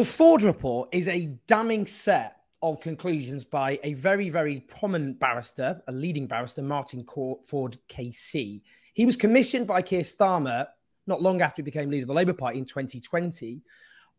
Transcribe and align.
The 0.00 0.06
Forde 0.06 0.44
report 0.44 0.88
is 0.92 1.08
a 1.08 1.26
damning 1.46 1.84
set 1.84 2.38
of 2.62 2.80
conclusions 2.80 3.44
by 3.44 3.78
a 3.84 3.92
very, 3.92 4.30
very 4.30 4.60
prominent 4.60 5.20
barrister, 5.20 5.82
a 5.88 5.92
leading 5.92 6.26
barrister, 6.26 6.62
Martin 6.62 7.04
Forde 7.04 7.76
KC. 7.90 8.62
He 8.94 9.04
was 9.04 9.14
commissioned 9.14 9.66
by 9.66 9.82
Keir 9.82 10.00
Starmer 10.00 10.68
not 11.06 11.20
long 11.20 11.42
after 11.42 11.60
he 11.60 11.64
became 11.64 11.90
leader 11.90 12.04
of 12.04 12.08
the 12.08 12.14
Labour 12.14 12.32
Party 12.32 12.58
in 12.58 12.64
2020 12.64 13.60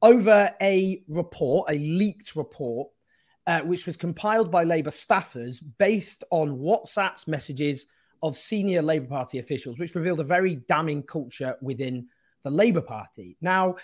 over 0.04 0.52
a 0.62 1.02
report, 1.08 1.72
a 1.72 1.80
leaked 1.80 2.36
report, 2.36 2.88
uh, 3.48 3.62
which 3.62 3.88
was 3.88 3.98
compiled 3.98 4.52
by 4.52 4.64
Labour 4.64 4.92
staffers 4.92 5.64
based 5.80 6.24
on 6.30 6.60
WhatsApp's 6.60 7.28
messages 7.28 7.88
of 8.22 8.36
senior 8.36 8.84
Labour 8.84 9.08
Party 9.08 9.40
officials, 9.40 9.80
which 9.80 9.96
revealed 9.96 10.20
a 10.20 10.24
very 10.24 10.58
damning 10.58 11.02
culture 11.02 11.58
within 11.60 12.08
the 12.44 12.52
Labour 12.52 12.82
Party. 12.82 13.36
Now, 13.42 13.78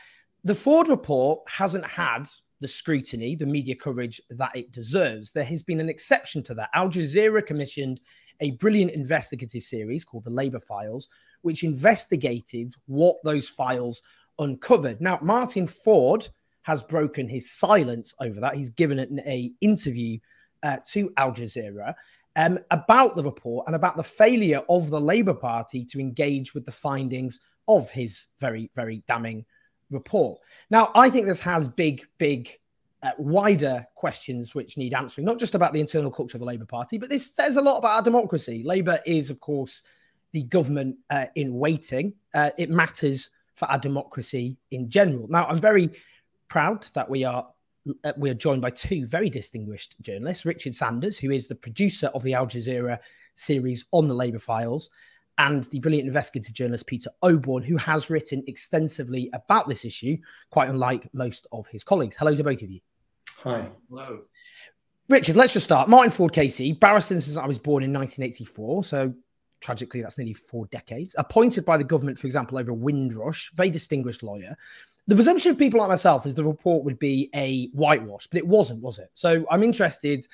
the 0.44 0.54
Forde 0.54 0.88
report 0.88 1.42
hasn't 1.50 1.86
had 1.86 2.28
the 2.60 2.68
scrutiny, 2.68 3.36
the 3.36 3.46
media 3.46 3.76
coverage 3.76 4.20
that 4.32 4.56
it 4.56 4.72
deserves. 4.72 5.32
There 5.32 5.44
has 5.44 5.64
been 5.64 5.80
an 5.80 5.90
exception 5.90 6.42
to 6.44 6.54
that. 6.56 6.70
Al 6.74 6.90
Jazeera 6.90 7.46
commissioned 7.46 8.00
a 8.40 8.52
brilliant 8.52 8.92
investigative 8.92 9.64
series 9.64 10.04
called 10.04 10.24
The 10.24 10.32
Labour 10.32 10.60
Files, 10.60 11.08
which 11.42 11.64
investigated 11.64 12.72
what 12.86 13.18
those 13.24 13.48
files 13.48 14.02
uncovered. 14.40 15.02
Now, 15.02 15.20
Martin 15.22 15.68
Forde 15.68 16.30
has 16.64 16.84
broken 16.84 17.28
his 17.28 17.52
silence 17.52 18.14
over 18.20 18.40
that. 18.40 18.56
He's 18.56 18.70
given 18.70 19.00
an 19.00 19.20
a 19.20 19.52
interview 19.62 20.20
uh, 20.64 20.78
to 20.88 21.12
Al 21.18 21.32
Jazeera 21.32 21.94
um, 22.36 22.60
about 22.72 23.16
the 23.16 23.24
report 23.24 23.66
and 23.68 23.76
about 23.76 23.98
the 23.98 24.04
failure 24.04 24.62
of 24.70 24.90
the 24.90 25.00
Labour 25.00 25.34
Party 25.34 25.86
to 25.86 26.00
engage 26.00 26.54
with 26.54 26.66
the 26.66 26.72
findings 26.72 27.40
of 27.68 27.90
his 27.90 28.28
very, 28.40 28.70
very 28.76 29.04
damning 29.08 29.46
report. 29.92 30.40
Now, 30.70 30.92
I 30.96 31.10
think 31.10 31.28
this 31.28 31.40
has 31.42 31.68
big, 31.68 32.06
big, 32.18 32.50
uh, 33.04 33.12
wider 33.18 33.86
questions 33.96 34.56
which 34.56 34.78
need 34.78 34.94
answering, 34.94 35.26
not 35.26 35.40
just 35.40 35.56
about 35.56 35.72
the 35.72 35.80
internal 35.80 36.12
culture 36.12 36.36
of 36.36 36.40
the 36.40 36.46
Labour 36.46 36.66
Party, 36.66 36.98
but 36.98 37.10
this 37.10 37.34
says 37.34 37.58
a 37.58 37.62
lot 37.62 37.78
about 37.78 37.92
our 37.92 38.02
democracy. 38.02 38.64
Labour 38.66 39.00
is, 39.06 39.30
of 39.30 39.40
course, 39.40 39.84
the 40.34 40.44
government 40.44 40.98
uh, 41.10 41.26
in 41.36 41.54
waiting. 41.54 42.14
Uh, 42.34 42.50
it 42.58 42.70
matters 42.70 43.30
for 43.56 43.70
our 43.72 43.78
democracy 43.78 44.58
in 44.72 44.90
general. 44.90 45.28
Now, 45.30 45.46
I'm 45.46 45.60
very 45.60 45.92
proud 46.48 46.84
that 46.94 47.10
we 47.10 47.24
are 47.24 47.48
uh, 48.04 48.12
we 48.18 48.30
are 48.30 48.34
joined 48.34 48.62
by 48.62 48.70
two 48.70 49.06
very 49.06 49.30
distinguished 49.30 49.96
journalists, 50.02 50.46
Richard 50.46 50.76
Sanders, 50.76 51.18
who 51.18 51.32
is 51.32 51.48
the 51.48 51.56
producer 51.56 52.08
of 52.08 52.22
the 52.24 52.34
Al 52.34 52.46
Jazeera 52.46 53.00
series 53.36 53.86
on 53.92 54.10
the 54.10 54.14
Labour 54.14 54.40
Files, 54.40 54.90
and 55.38 55.64
the 55.66 55.80
brilliant 55.80 56.08
investigative 56.08 56.54
journalist 56.54 56.88
Peter 56.88 57.10
Oborne, 57.24 57.64
who 57.64 57.78
has 57.78 58.10
written 58.10 58.44
extensively 58.48 59.30
about 59.34 59.68
this 59.68 59.86
issue, 59.86 60.18
quite 60.50 60.70
unlike 60.70 61.10
most 61.14 61.48
of 61.52 61.68
his 61.68 61.84
colleagues. 61.84 62.16
Hello 62.16 62.36
to 62.36 62.44
both 62.44 62.62
of 62.62 62.70
you. 62.70 62.80
Hi. 63.44 63.70
Hello. 63.90 64.22
Richard, 65.10 65.36
let's 65.36 65.54
just 65.54 65.64
start. 65.64 65.88
Martin 65.88 66.12
Forde 66.12 66.34
KC, 66.34 66.80
barrister 66.80 67.22
since 67.22 67.38
I 67.38 67.46
was 67.46 67.60
born 67.60 67.84
in 67.84 67.94
1984, 67.94 68.84
so 68.84 69.14
tragically 69.62 70.02
that's 70.02 70.18
nearly 70.18 70.34
four 70.34 70.66
decades. 70.68 71.16
Appointed 71.18 71.66
by 71.66 71.78
the 71.78 71.84
government, 71.84 72.18
for 72.18 72.28
example, 72.28 72.58
over 72.58 72.74
Windrush, 72.74 73.52
very 73.54 73.70
distinguished 73.70 74.24
lawyer. 74.24 74.58
The 75.08 75.16
presumption 75.16 75.52
of 75.52 75.58
people 75.58 75.80
like 75.80 75.88
myself 75.88 76.26
is 76.26 76.36
the 76.36 76.44
report 76.44 76.84
would 76.84 77.00
be 77.00 77.30
a 77.34 77.68
whitewash, 77.68 78.28
but 78.28 78.38
it 78.38 78.46
wasn't, 78.46 78.82
was 78.82 79.00
it? 79.00 79.10
So 79.14 79.46
I'm 79.50 79.64
interested. 79.64 80.28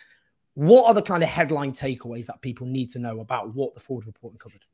What 0.55 0.87
are 0.87 0.93
the 0.95 1.01
kind 1.01 1.21
of 1.21 1.29
headline 1.29 1.73
takeaways 1.73 2.25
that 2.25 2.41
people 2.41 2.65
need 2.65 2.89
to 2.91 2.99
know 2.99 3.19
about 3.19 3.53
what 3.53 3.73
the 3.75 3.79
Forde 3.79 4.07
report 4.07 4.33
uncovered? 4.33 4.65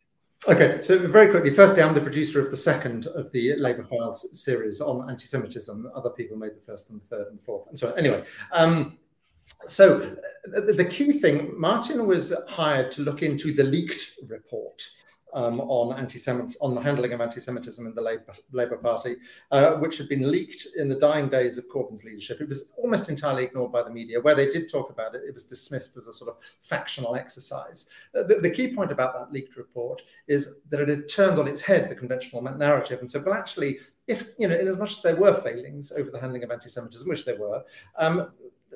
Okay, 0.48 0.82
so 0.82 0.98
very 0.98 1.30
quickly, 1.30 1.52
firstly, 1.52 1.84
I'm 1.84 1.94
the 1.94 2.00
producer 2.00 2.40
of 2.40 2.50
the 2.50 2.56
second 2.56 3.08
of 3.08 3.30
the 3.34 3.58
Labour 3.58 3.84
Files 3.84 4.42
series 4.42 4.80
on 4.80 5.10
anti-Semitism. 5.10 5.92
Other 5.94 6.12
people 6.12 6.38
made 6.38 6.56
the 6.56 6.62
first 6.62 6.90
and 6.90 7.02
the 7.02 7.06
third 7.06 7.28
and 7.28 7.38
the 7.40 7.44
fourth, 7.44 7.68
and 7.68 7.78
so. 7.78 7.92
Anyway, 7.94 8.24
um, 8.54 8.98
so 9.66 10.16
the, 10.46 10.62
the 10.62 10.86
key 10.86 11.12
thing, 11.12 11.60
Martin 11.60 12.08
was 12.08 12.34
hired 12.48 12.90
to 12.94 13.02
look 13.02 13.22
into 13.22 13.54
the 13.54 13.64
leaked 13.64 14.14
report 14.30 14.82
um, 15.34 15.62
on 15.62 15.98
anti 15.98 16.20
on 16.62 16.76
the 16.76 16.82
handling 16.82 17.14
of 17.14 17.22
anti-Semitism 17.22 17.86
in 17.86 17.94
the 17.94 18.02
Labour, 18.02 18.34
Labour 18.52 18.78
Party, 18.78 19.18
uh, 19.52 19.74
which 19.76 19.98
had 19.98 20.10
been 20.10 20.32
leaked 20.32 20.68
in 20.78 20.90
the 20.90 20.96
dying 20.96 21.30
days 21.30 21.58
of 21.58 21.68
Corbyn's 21.68 22.04
leadership. 22.04 22.42
It 22.42 22.50
was 22.50 22.72
almost 22.78 23.10
entirely 23.10 23.44
ignored 23.44 23.72
by 23.72 23.84
the 23.84 23.90
media. 23.90 24.20
Where 24.20 24.36
they 24.36 24.50
did 24.50 24.70
talk 24.70 24.90
about 24.90 25.16
it, 25.16 25.22
it 25.28 25.34
was 25.34 25.44
dismissed 25.46 25.98
as 25.98 26.08
a 26.08 26.14
sort 26.14 26.30
of 26.30 26.38
factional 26.62 27.16
exercise. 27.16 27.90
Uh, 28.16 28.24
the, 28.24 28.36
the, 28.36 28.50
key 28.50 28.74
point 28.74 28.92
about 28.92 29.14
that 29.14 29.32
leaked 29.32 29.58
report 29.58 30.02
is 30.28 30.60
that 30.70 30.80
it 30.80 30.90
had 30.90 31.08
turned 31.08 31.40
on 31.40 31.48
its 31.48 31.62
head 31.62 31.90
the 31.90 31.96
conventional 31.96 32.42
narrative 32.42 33.00
and 33.00 33.10
said, 33.10 33.24
well, 33.26 33.36
actually, 33.36 33.80
if 34.08 34.30
you 34.38 34.48
know, 34.48 34.56
in 34.56 34.68
as 34.68 34.78
much 34.78 34.92
as 34.92 35.02
there 35.02 35.16
were 35.16 35.34
failings 35.34 35.92
over 35.92 36.10
the 36.10 36.20
handling 36.20 36.44
of 36.44 36.52
anti-Semitism, 36.52 37.08
which 37.08 37.26
there 37.26 37.40
were, 37.40 37.64
um, 37.98 38.32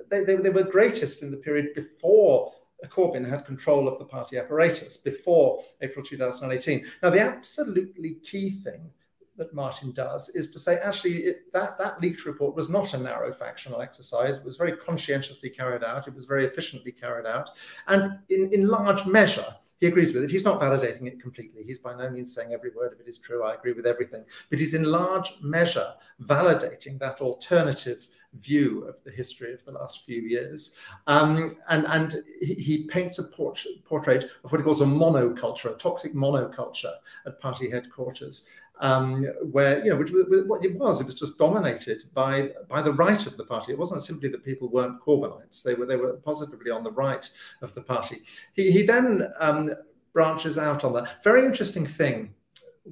they, 0.09 0.23
they, 0.23 0.35
they 0.35 0.49
were 0.49 0.63
greatest 0.63 1.23
in 1.23 1.31
the 1.31 1.37
period 1.37 1.73
before 1.73 2.51
Corbyn 2.91 3.27
had 3.27 3.45
control 3.45 3.87
of 3.87 3.97
the 3.97 4.05
party 4.05 4.37
apparatus 4.37 4.97
before 4.97 5.63
April 5.81 6.05
2018. 6.05 6.85
Now, 7.01 7.09
the 7.09 7.21
absolutely 7.21 8.15
key 8.23 8.49
thing 8.49 8.89
that 9.37 9.53
Martin 9.53 9.91
does 9.93 10.29
is 10.29 10.49
to 10.51 10.59
say, 10.59 10.77
actually, 10.77 11.23
it, 11.23 11.51
that, 11.53 11.77
that 11.77 11.99
leaked 12.01 12.25
report 12.25 12.55
was 12.55 12.69
not 12.69 12.93
a 12.93 12.97
narrow 12.97 13.31
factional 13.31 13.81
exercise. 13.81 14.37
It 14.37 14.45
was 14.45 14.57
very 14.57 14.77
conscientiously 14.77 15.49
carried 15.49 15.83
out. 15.83 16.07
It 16.07 16.13
was 16.13 16.25
very 16.25 16.45
efficiently 16.45 16.91
carried 16.91 17.25
out. 17.25 17.49
And 17.87 18.19
in, 18.29 18.53
in 18.53 18.67
large 18.67 19.05
measure, 19.05 19.55
he 19.79 19.87
agrees 19.87 20.13
with 20.13 20.23
it. 20.23 20.31
He's 20.31 20.45
not 20.45 20.61
validating 20.61 21.07
it 21.07 21.19
completely. 21.19 21.63
He's 21.63 21.79
by 21.79 21.95
no 21.95 22.09
means 22.09 22.33
saying 22.33 22.53
every 22.53 22.69
word 22.69 22.93
of 22.93 22.99
it 22.99 23.07
is 23.07 23.17
true. 23.17 23.43
I 23.43 23.55
agree 23.55 23.73
with 23.73 23.85
everything. 23.85 24.23
But 24.49 24.59
he's 24.59 24.75
in 24.75 24.83
large 24.83 25.33
measure 25.41 25.93
validating 26.21 26.99
that 26.99 27.19
alternative 27.19 28.07
view 28.35 28.85
of 28.85 28.95
the 29.03 29.11
history 29.11 29.53
of 29.53 29.63
the 29.65 29.71
last 29.71 30.05
few 30.05 30.21
years. 30.21 30.75
Um, 31.07 31.51
and 31.69 31.85
and 31.87 32.23
he, 32.41 32.87
paints 32.89 33.19
a 33.19 33.23
portrait, 33.23 34.23
of 34.43 34.51
what 34.51 34.59
he 34.59 34.63
calls 34.63 34.81
a 34.81 34.85
monoculture, 34.85 35.73
a 35.73 35.77
toxic 35.77 36.13
monoculture 36.13 36.93
at 37.25 37.39
party 37.39 37.69
headquarters. 37.69 38.47
Um, 38.79 39.25
where 39.51 39.83
you 39.83 39.91
know, 39.91 39.97
which, 39.97 40.11
what 40.47 40.65
it 40.65 40.75
was, 40.77 40.99
it 40.99 41.05
was 41.05 41.15
just 41.15 41.37
dominated 41.37 42.03
by 42.13 42.51
by 42.67 42.81
the 42.81 42.93
right 42.93 43.25
of 43.27 43.37
the 43.37 43.45
party. 43.45 43.71
It 43.71 43.77
wasn't 43.77 44.01
simply 44.01 44.29
that 44.29 44.43
people 44.43 44.67
weren't 44.67 44.99
Corbynites; 44.99 45.61
they 45.61 45.75
were 45.75 45.85
they 45.85 45.95
were 45.95 46.13
positively 46.13 46.71
on 46.71 46.83
the 46.83 46.91
right 46.91 47.29
of 47.61 47.73
the 47.75 47.81
party. 47.81 48.23
He 48.53 48.71
he 48.71 48.83
then 48.83 49.31
um, 49.39 49.73
branches 50.11 50.57
out 50.57 50.83
on 50.83 50.93
that 50.93 51.23
very 51.23 51.45
interesting 51.45 51.85
thing 51.85 52.33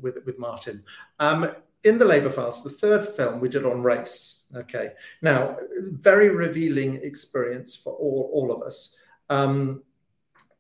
with 0.03 0.17
with 0.25 0.37
Martin. 0.37 0.83
Um, 1.19 1.51
in 1.83 1.97
the 1.97 2.05
Labour 2.05 2.29
Files, 2.29 2.63
the 2.63 2.69
third 2.69 3.07
film 3.07 3.39
we 3.39 3.49
did 3.49 3.65
on 3.65 3.81
race. 3.81 4.40
Okay, 4.55 4.91
now 5.21 5.57
very 5.79 6.29
revealing 6.29 6.95
experience 7.03 7.75
for 7.75 7.93
all, 7.93 8.29
all 8.33 8.51
of 8.51 8.61
us. 8.61 8.97
Um, 9.29 9.83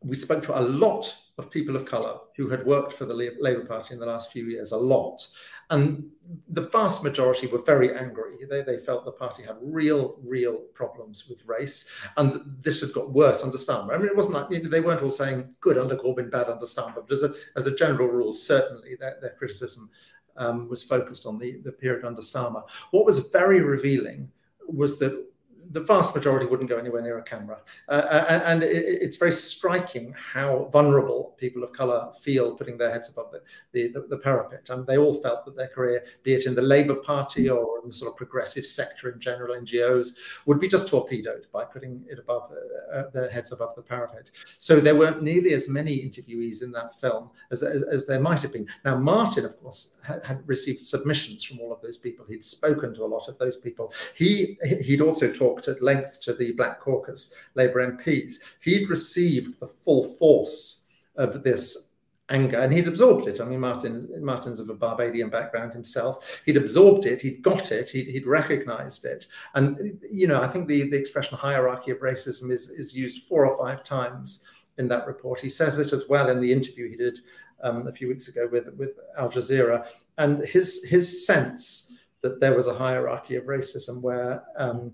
we 0.03 0.15
spoke 0.15 0.43
to 0.43 0.57
a 0.57 0.61
lot 0.61 1.13
of 1.37 1.51
people 1.51 1.75
of 1.75 1.85
colour 1.85 2.19
who 2.35 2.49
had 2.49 2.65
worked 2.65 2.93
for 2.93 3.05
the 3.05 3.13
Labour 3.13 3.65
Party 3.65 3.93
in 3.93 3.99
the 3.99 4.05
last 4.05 4.31
few 4.31 4.45
years, 4.45 4.71
a 4.71 4.77
lot. 4.77 5.27
And 5.69 6.09
the 6.49 6.67
vast 6.67 7.01
majority 7.01 7.47
were 7.47 7.61
very 7.63 7.97
angry. 7.97 8.35
They, 8.49 8.61
they 8.61 8.77
felt 8.77 9.05
the 9.05 9.11
party 9.11 9.43
had 9.43 9.55
real, 9.61 10.17
real 10.21 10.57
problems 10.73 11.29
with 11.29 11.45
race. 11.47 11.89
And 12.17 12.41
this 12.61 12.81
had 12.81 12.91
got 12.91 13.13
worse 13.13 13.43
under 13.43 13.57
Starmer. 13.57 13.93
I 13.93 13.97
mean, 13.97 14.07
it 14.07 14.15
wasn't 14.15 14.35
like 14.35 14.47
you 14.49 14.61
know, 14.61 14.69
they 14.69 14.81
weren't 14.81 15.01
all 15.01 15.11
saying 15.11 15.55
good 15.61 15.77
under 15.77 15.95
Corbyn, 15.95 16.29
bad 16.29 16.49
under 16.49 16.65
Starmer. 16.65 16.95
But 17.07 17.11
as 17.11 17.23
a, 17.23 17.33
as 17.55 17.67
a 17.67 17.75
general 17.75 18.09
rule, 18.09 18.33
certainly 18.33 18.97
their, 18.99 19.17
their 19.21 19.35
criticism 19.37 19.89
um, 20.37 20.69
was 20.69 20.83
focused 20.83 21.25
on 21.25 21.37
the, 21.37 21.59
the 21.63 21.71
period 21.71 22.05
under 22.05 22.21
Starmer. 22.21 22.63
What 22.91 23.05
was 23.05 23.19
very 23.27 23.61
revealing 23.61 24.29
was 24.67 24.99
that 24.99 25.30
the 25.71 25.81
vast 25.81 26.15
majority 26.15 26.45
wouldn't 26.45 26.69
go 26.69 26.77
anywhere 26.77 27.01
near 27.01 27.17
a 27.17 27.23
camera. 27.23 27.59
Uh, 27.87 27.91
uh 27.91 28.25
and, 28.29 28.43
and 28.43 28.63
it, 28.63 28.85
it's 29.01 29.17
very 29.17 29.31
striking 29.31 30.13
how 30.13 30.69
vulnerable 30.71 31.35
people 31.37 31.63
of 31.63 31.73
colour 31.73 32.11
feel 32.19 32.55
putting 32.55 32.77
their 32.77 32.91
heads 32.91 33.09
above 33.09 33.31
the, 33.31 33.41
the, 33.71 33.87
the, 33.93 34.07
the 34.07 34.17
parapet. 34.17 34.69
And 34.69 34.85
they 34.85 34.97
all 34.97 35.13
felt 35.13 35.45
that 35.45 35.55
their 35.55 35.69
career, 35.69 36.03
be 36.23 36.33
it 36.33 36.45
in 36.45 36.55
the 36.55 36.61
Labour 36.61 36.95
Party 36.95 37.49
or 37.49 37.79
in 37.81 37.89
the 37.89 37.93
sort 37.93 38.11
of 38.11 38.17
progressive 38.17 38.65
sector 38.65 39.11
in 39.11 39.19
general, 39.19 39.55
NGOs, 39.59 40.09
would 40.45 40.59
be 40.59 40.67
just 40.67 40.87
torpedoed 40.87 41.47
by 41.51 41.63
putting 41.63 42.03
it 42.09 42.19
above 42.19 42.51
uh, 42.51 42.97
uh, 42.97 43.09
their 43.11 43.29
heads 43.29 43.51
above 43.51 43.73
the 43.75 43.81
parapet. 43.81 44.29
So 44.57 44.79
there 44.79 44.95
weren't 44.95 45.23
nearly 45.23 45.53
as 45.53 45.69
many 45.69 45.97
interviewees 45.97 46.63
in 46.63 46.71
that 46.73 46.99
film 46.99 47.31
as, 47.51 47.63
as, 47.63 47.83
as 47.83 48.05
there 48.05 48.19
might 48.19 48.41
have 48.41 48.53
been. 48.53 48.67
Now, 48.85 48.97
Martin, 48.97 49.45
of 49.45 49.59
course, 49.59 49.97
had, 50.05 50.23
had 50.25 50.47
received 50.47 50.81
submissions 50.85 51.43
from 51.43 51.59
all 51.59 51.71
of 51.71 51.81
those 51.81 51.97
people. 51.97 52.25
He'd 52.25 52.43
spoken 52.43 52.93
to 52.95 53.03
a 53.03 53.05
lot 53.05 53.27
of 53.27 53.37
those 53.37 53.57
people. 53.57 53.93
He 54.15 54.57
he'd 54.81 55.01
also 55.01 55.31
talked 55.31 55.60
at 55.67 55.81
length 55.81 56.19
to 56.21 56.33
the 56.33 56.51
Black 56.53 56.79
Caucus 56.79 57.33
Labour 57.55 57.97
MPs. 57.97 58.35
He'd 58.61 58.89
received 58.89 59.59
the 59.59 59.67
full 59.67 60.03
force 60.03 60.85
of 61.15 61.43
this 61.43 61.91
anger 62.31 62.59
and 62.59 62.73
he'd 62.73 62.87
absorbed 62.87 63.27
it. 63.27 63.41
I 63.41 63.45
mean, 63.45 63.59
Martin 63.59 64.09
Martin's 64.19 64.59
of 64.59 64.69
a 64.69 64.73
Barbadian 64.73 65.29
background 65.29 65.73
himself. 65.73 66.41
He'd 66.45 66.57
absorbed 66.57 67.05
it, 67.05 67.21
he'd 67.21 67.41
got 67.41 67.71
it, 67.71 67.89
he'd, 67.89 68.07
he'd 68.07 68.25
recognized 68.25 69.05
it. 69.05 69.27
And, 69.53 69.99
you 70.09 70.27
know, 70.27 70.41
I 70.41 70.47
think 70.47 70.67
the, 70.67 70.89
the 70.89 70.97
expression 70.97 71.37
hierarchy 71.37 71.91
of 71.91 71.99
racism 71.99 72.51
is, 72.51 72.69
is 72.69 72.95
used 72.95 73.27
four 73.27 73.45
or 73.45 73.57
five 73.57 73.83
times 73.83 74.45
in 74.77 74.87
that 74.87 75.07
report. 75.07 75.39
He 75.39 75.49
says 75.49 75.77
it 75.77 75.93
as 75.93 76.07
well 76.09 76.29
in 76.29 76.39
the 76.39 76.51
interview 76.51 76.89
he 76.89 76.95
did 76.95 77.19
um, 77.63 77.87
a 77.87 77.91
few 77.91 78.07
weeks 78.07 78.27
ago 78.27 78.47
with, 78.51 78.73
with 78.75 78.97
Al 79.17 79.29
Jazeera. 79.29 79.87
And 80.17 80.43
his, 80.45 80.83
his 80.85 81.25
sense 81.25 81.97
that 82.21 82.39
there 82.39 82.55
was 82.55 82.67
a 82.67 82.73
hierarchy 82.73 83.35
of 83.35 83.45
racism 83.45 84.01
where 84.01 84.43
um, 84.57 84.91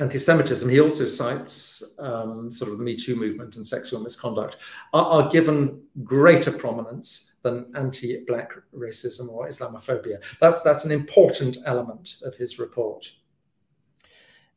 anti-Semitism, 0.00 0.68
he 0.68 0.80
also 0.80 1.06
cites 1.06 1.82
um, 1.98 2.52
sort 2.52 2.70
of 2.70 2.78
the 2.78 2.84
Me 2.84 2.96
Too 2.96 3.16
movement 3.16 3.56
and 3.56 3.66
sexual 3.66 4.00
misconduct, 4.00 4.56
are, 4.92 5.04
are 5.04 5.28
given 5.30 5.82
greater 6.04 6.52
prominence 6.52 7.32
than 7.42 7.70
anti-black 7.76 8.52
racism 8.74 9.28
or 9.30 9.48
Islamophobia. 9.48 10.18
That's 10.40 10.60
that's 10.62 10.84
an 10.84 10.90
important 10.90 11.58
element 11.64 12.16
of 12.22 12.34
his 12.34 12.58
report. 12.58 13.10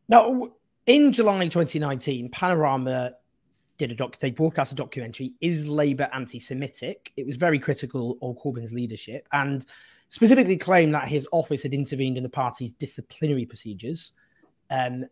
Now, 0.07 0.49
in 0.87 1.11
July 1.11 1.47
2019, 1.47 2.29
Panorama 2.29 3.13
did 3.77 3.91
a 3.91 3.95
doc. 3.95 4.17
They 4.17 4.31
broadcast 4.31 4.71
a 4.71 4.75
documentary. 4.75 5.33
Is 5.39 5.67
Labour 5.67 6.09
anti-Semitic? 6.13 7.13
It 7.15 7.25
was 7.25 7.37
very 7.37 7.59
critical 7.59 8.17
of 8.21 8.35
Corbyn's 8.37 8.73
leadership 8.73 9.27
and 9.31 9.65
specifically 10.09 10.57
claimed 10.57 10.93
that 10.95 11.07
his 11.07 11.27
office 11.31 11.63
had 11.63 11.73
intervened 11.73 12.17
in 12.17 12.23
the 12.23 12.29
party's 12.29 12.71
disciplinary 12.71 13.45
procedures. 13.45 14.13
Um, 14.71 15.05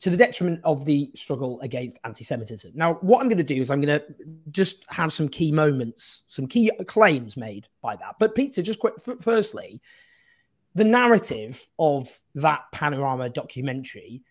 to 0.00 0.10
the 0.10 0.16
detriment 0.16 0.60
of 0.62 0.84
the 0.84 1.10
struggle 1.14 1.60
against 1.60 1.98
anti-Semitism. 2.04 2.72
Now, 2.74 2.94
what 3.00 3.20
I'm 3.20 3.28
going 3.28 3.38
to 3.38 3.44
do 3.44 3.60
is 3.60 3.70
I'm 3.70 3.80
going 3.80 3.98
to 3.98 4.04
just 4.50 4.84
have 4.88 5.12
some 5.12 5.28
key 5.28 5.50
moments, 5.52 6.24
some 6.28 6.46
key 6.46 6.70
claims 6.86 7.36
made 7.36 7.66
by 7.80 7.96
that. 7.96 8.16
But 8.18 8.34
Peter, 8.34 8.62
just 8.62 8.78
quick, 8.78 8.94
firstly, 9.20 9.80
the 10.74 10.84
narrative 10.84 11.66
of 11.78 12.06
that 12.34 12.64
panorama 12.72 13.30
documentary 13.30 14.22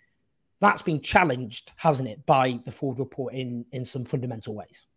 that's 0.60 0.82
been 0.82 1.02
challenged, 1.02 1.72
hasn't 1.76 2.08
it, 2.08 2.26
by 2.26 2.60
the 2.64 2.72
Forde 2.72 3.00
report 3.00 3.34
in 3.34 3.66
in 3.72 3.84
some 3.84 4.06
fundamental 4.06 4.56
ways. 4.56 4.88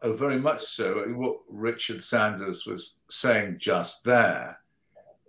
Oh, 0.00 0.12
very 0.12 0.38
much 0.38 0.62
so. 0.62 1.04
What 1.08 1.38
Richard 1.48 2.02
Sanders 2.02 2.64
was 2.66 3.00
saying 3.10 3.56
just 3.58 4.04
there 4.04 4.57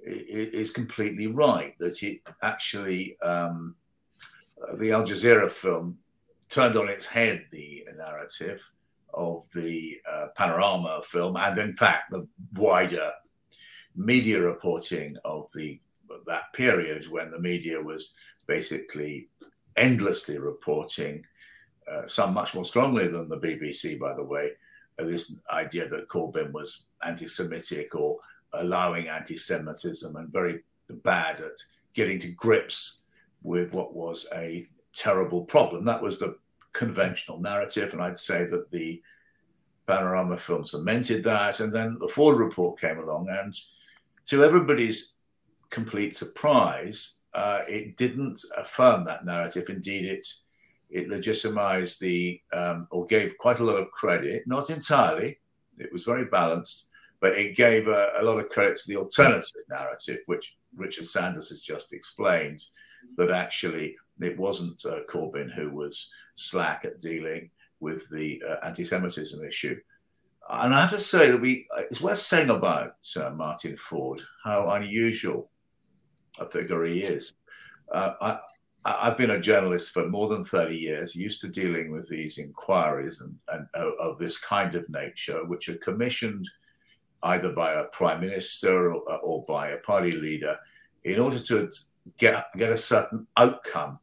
is 0.09 0.71
completely 0.71 1.27
right. 1.27 1.77
That 1.79 2.01
it 2.03 2.21
actually 2.41 3.19
um, 3.21 3.75
the 4.77 4.91
Al 4.91 5.03
Jazeera 5.03 5.51
film 5.51 5.97
turned 6.49 6.75
on 6.75 6.89
its 6.89 7.05
head 7.05 7.45
the 7.51 7.87
narrative 7.97 8.61
of 9.13 9.47
the 9.53 9.97
uh, 10.09 10.27
panorama 10.35 11.01
film, 11.03 11.37
and 11.37 11.57
in 11.57 11.75
fact, 11.75 12.11
the 12.11 12.27
wider 12.55 13.11
media 13.95 14.39
reporting 14.39 15.15
of 15.25 15.49
the 15.53 15.79
that 16.25 16.51
period 16.53 17.07
when 17.09 17.29
the 17.29 17.39
media 17.39 17.79
was 17.79 18.15
basically 18.47 19.29
endlessly 19.77 20.37
reporting, 20.39 21.23
uh, 21.91 22.05
some 22.07 22.33
much 22.33 22.55
more 22.55 22.65
strongly 22.65 23.07
than 23.07 23.29
the 23.29 23.39
BBC, 23.39 23.99
by 23.99 24.13
the 24.13 24.23
way, 24.23 24.51
uh, 24.99 25.03
this 25.05 25.37
idea 25.51 25.87
that 25.87 26.07
Corbyn 26.07 26.51
was 26.51 26.85
anti-Semitic 27.05 27.95
or 27.95 28.19
allowing 28.53 29.07
anti-Semitism 29.07 30.15
and 30.15 30.31
very 30.31 30.61
bad 31.03 31.39
at 31.39 31.57
getting 31.93 32.19
to 32.19 32.29
grips 32.29 33.03
with 33.43 33.73
what 33.73 33.93
was 33.93 34.27
a 34.33 34.67
terrible 34.93 35.43
problem. 35.43 35.85
That 35.85 36.01
was 36.01 36.19
the 36.19 36.37
conventional 36.73 37.39
narrative, 37.39 37.93
and 37.93 38.01
I'd 38.01 38.17
say 38.17 38.45
that 38.45 38.69
the 38.71 39.01
Panorama 39.87 40.37
film 40.37 40.65
cemented 40.65 41.23
that. 41.23 41.59
And 41.59 41.73
then 41.73 41.97
the 41.99 42.07
Forde 42.07 42.37
report 42.37 42.79
came 42.79 42.99
along, 42.99 43.27
and 43.29 43.55
to 44.27 44.43
everybody's 44.43 45.13
complete 45.69 46.15
surprise, 46.15 47.17
uh, 47.33 47.61
it 47.67 47.97
didn't 47.97 48.41
affirm 48.57 49.05
that 49.05 49.25
narrative. 49.25 49.69
Indeed, 49.69 50.05
it 50.05 50.27
it 50.89 51.07
legitimized 51.07 52.01
the 52.01 52.41
um, 52.51 52.87
or 52.91 53.05
gave 53.05 53.37
quite 53.37 53.59
a 53.59 53.63
lot 53.63 53.77
of 53.77 53.91
credit, 53.91 54.43
not 54.47 54.69
entirely. 54.69 55.39
It 55.77 55.93
was 55.93 56.03
very 56.03 56.25
balanced, 56.25 56.88
but 57.21 57.37
it 57.37 57.55
gave 57.55 57.87
a, 57.87 58.13
a 58.19 58.23
lot 58.23 58.39
of 58.39 58.49
credit 58.49 58.77
to 58.77 58.87
the 58.87 58.97
alternative 58.97 59.63
narrative, 59.69 60.19
which 60.25 60.55
Richard 60.75 61.07
Sanders 61.07 61.49
has 61.49 61.61
just 61.61 61.93
explained, 61.93 62.61
that 63.17 63.31
actually 63.31 63.95
it 64.21 64.37
wasn't 64.37 64.83
uh, 64.85 64.99
Corbyn 65.09 65.51
who 65.53 65.69
was 65.69 66.09
slack 66.35 66.85
at 66.85 67.01
dealing 67.01 67.49
with 67.79 68.09
the 68.09 68.41
uh, 68.47 68.65
anti-Semitism 68.65 69.45
issue. 69.45 69.77
And 70.49 70.73
I 70.73 70.81
have 70.81 70.89
to 70.91 70.99
say 70.99 71.31
that 71.31 71.41
we, 71.41 71.67
it's 71.77 72.01
worth 72.01 72.17
saying 72.17 72.49
about 72.49 72.95
uh, 73.15 73.29
Martin 73.31 73.77
Forde 73.77 74.23
how 74.43 74.69
unusual 74.71 75.51
a 76.39 76.49
figure 76.49 76.83
he 76.85 77.01
is. 77.01 77.33
Uh, 77.93 78.13
I, 78.21 78.39
have 78.85 79.17
been 79.17 79.31
a 79.31 79.39
journalist 79.39 79.91
for 79.91 80.07
more 80.07 80.29
than 80.29 80.43
30 80.43 80.75
years, 80.75 81.15
used 81.15 81.41
to 81.41 81.47
dealing 81.47 81.91
with 81.91 82.07
these 82.09 82.37
inquiries 82.37 83.21
and, 83.21 83.35
and 83.49 83.67
uh, 83.75 83.91
of 83.99 84.17
this 84.17 84.37
kind 84.39 84.73
of 84.73 84.89
nature, 84.89 85.45
which 85.45 85.69
are 85.69 85.77
commissioned 85.77 86.49
either 87.23 87.51
by 87.51 87.73
a 87.73 87.85
prime 87.85 88.21
minister 88.21 88.93
or, 88.93 89.17
or 89.21 89.43
by 89.45 89.69
a 89.69 89.77
party 89.77 90.11
leader 90.11 90.57
in 91.03 91.19
order 91.19 91.39
to 91.39 91.71
get 92.17 92.45
get 92.57 92.71
a 92.71 92.77
certain 92.77 93.27
outcome. 93.37 93.99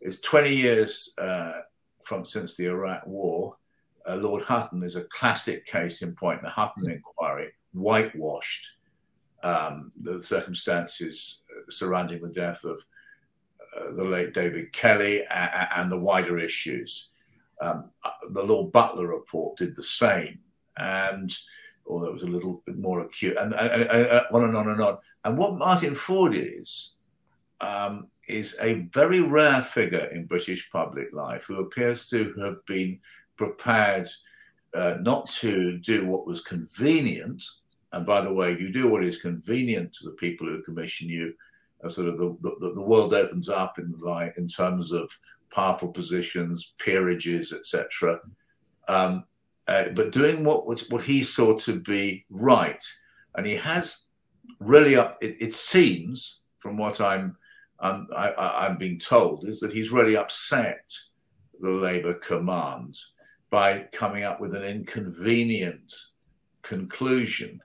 It's 0.00 0.20
20 0.20 0.54
years 0.54 1.14
uh, 1.18 1.60
from 2.04 2.24
since 2.24 2.56
the 2.56 2.66
Iraq 2.66 3.06
War. 3.06 3.56
Uh, 4.08 4.16
Lord 4.16 4.42
Hutton 4.42 4.82
is 4.82 4.96
a 4.96 5.04
classic 5.04 5.66
case 5.66 6.02
in 6.02 6.14
point. 6.14 6.42
The 6.42 6.48
Hutton 6.48 6.90
inquiry 6.90 7.52
whitewashed 7.72 8.76
um, 9.42 9.92
the 10.00 10.22
circumstances 10.22 11.42
surrounding 11.68 12.22
the 12.22 12.28
death 12.28 12.64
of 12.64 12.84
uh, 13.76 13.92
the 13.92 14.04
late 14.04 14.32
David 14.32 14.72
Kelly 14.72 15.24
and, 15.26 15.68
and 15.76 15.92
the 15.92 15.98
wider 15.98 16.38
issues. 16.38 17.10
Um, 17.60 17.90
uh, 18.04 18.10
the 18.30 18.42
Lord 18.42 18.72
Butler 18.72 19.08
report 19.08 19.56
did 19.56 19.74
the 19.74 19.82
same, 19.82 20.40
and 20.76 21.36
although 21.88 22.06
it 22.06 22.12
was 22.12 22.22
a 22.22 22.26
little 22.26 22.62
bit 22.66 22.78
more 22.78 23.00
acute, 23.00 23.36
and, 23.38 23.54
and, 23.54 23.82
and 23.82 24.08
uh, 24.08 24.24
on 24.32 24.44
and 24.44 24.56
on 24.56 24.68
and 24.68 24.80
on. 24.80 24.98
And 25.24 25.38
what 25.38 25.58
Martin 25.58 25.94
Forde 25.94 26.60
is, 26.60 26.94
um, 27.60 28.08
is 28.28 28.56
a 28.60 28.74
very 28.92 29.20
rare 29.20 29.62
figure 29.62 30.06
in 30.06 30.26
British 30.26 30.70
public 30.70 31.12
life 31.12 31.44
who 31.44 31.60
appears 31.60 32.08
to 32.10 32.34
have 32.42 32.64
been 32.66 32.98
prepared 33.36 34.08
uh, 34.74 34.96
not 35.00 35.28
to 35.30 35.78
do 35.78 36.06
what 36.06 36.26
was 36.26 36.42
convenient. 36.42 37.42
And 37.92 38.04
by 38.04 38.20
the 38.20 38.32
way, 38.32 38.56
you 38.58 38.72
do 38.72 38.88
what 38.88 39.04
is 39.04 39.22
convenient 39.22 39.94
to 39.94 40.04
the 40.04 40.16
people 40.16 40.46
who 40.46 40.62
commission 40.62 41.08
you, 41.08 41.34
uh, 41.84 41.88
sort 41.88 42.08
of 42.08 42.18
the, 42.18 42.36
the, 42.42 42.72
the, 42.74 42.82
world 42.82 43.14
opens 43.14 43.48
up 43.48 43.78
in 43.78 43.94
in 44.36 44.48
terms 44.48 44.92
of 44.92 45.10
powerful 45.50 45.88
positions, 45.88 46.74
peerages, 46.78 47.52
etc. 47.52 48.20
Um, 48.88 49.24
uh, 49.68 49.88
but 49.90 50.12
doing 50.12 50.44
what 50.44 50.66
what 50.88 51.02
he 51.02 51.22
saw 51.22 51.56
to 51.58 51.80
be 51.80 52.24
right, 52.30 52.82
and 53.34 53.46
he 53.46 53.56
has 53.56 54.04
really 54.60 54.96
up. 54.96 55.18
It, 55.20 55.36
it 55.40 55.54
seems, 55.54 56.42
from 56.58 56.76
what 56.76 57.00
I'm 57.00 57.36
I'm, 57.80 58.08
I, 58.16 58.66
am 58.66 58.78
being 58.78 58.98
told, 58.98 59.48
is 59.48 59.60
that 59.60 59.72
he's 59.72 59.90
really 59.90 60.16
upset 60.16 60.90
the 61.60 61.70
Labour 61.70 62.14
command 62.14 62.96
by 63.50 63.86
coming 63.92 64.24
up 64.24 64.40
with 64.40 64.54
an 64.54 64.62
inconvenient 64.62 65.92
conclusion. 66.62 67.60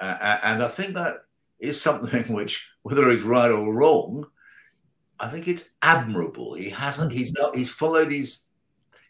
Uh, 0.00 0.38
and 0.42 0.62
I 0.62 0.68
think 0.68 0.94
that 0.94 1.16
is 1.58 1.80
something 1.80 2.24
which, 2.32 2.68
whether 2.82 3.10
he's 3.10 3.22
right 3.22 3.50
or 3.50 3.74
wrong, 3.74 4.26
I 5.20 5.28
think 5.28 5.48
it's 5.48 5.70
admirable. 5.82 6.54
He 6.54 6.70
hasn't. 6.70 7.12
He's 7.12 7.34
not. 7.34 7.56
He's 7.56 7.70
followed 7.70 8.12
his. 8.12 8.44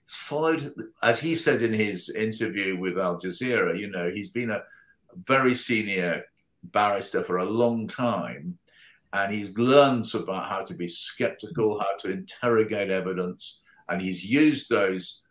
Followed, 0.09 0.75
as 1.03 1.21
he 1.21 1.35
said 1.35 1.63
in 1.63 1.73
his 1.73 2.09
interview 2.11 2.79
with 2.79 2.99
Al 2.99 3.21
Jazeera. 3.21 3.79
You 3.79 3.91
know, 3.91 4.11
he's 4.11 4.31
been 4.31 4.51
a 4.51 4.65
very 5.27 5.55
senior 5.55 6.25
barrister 6.63 7.23
for 7.23 7.39
a 7.39 7.45
long 7.45 7.89
time, 7.89 8.59
and 9.13 9.33
he's 9.33 9.57
learned 9.59 10.07
about 10.15 10.49
how 10.49 10.65
to 10.65 10.75
be 10.75 10.89
skeptical, 10.89 11.79
how 11.79 11.97
to 12.01 12.11
interrogate 12.11 12.91
evidence, 12.91 13.61
and 13.89 14.01
he's 14.01 14.25
used 14.25 14.69
those 14.69 15.23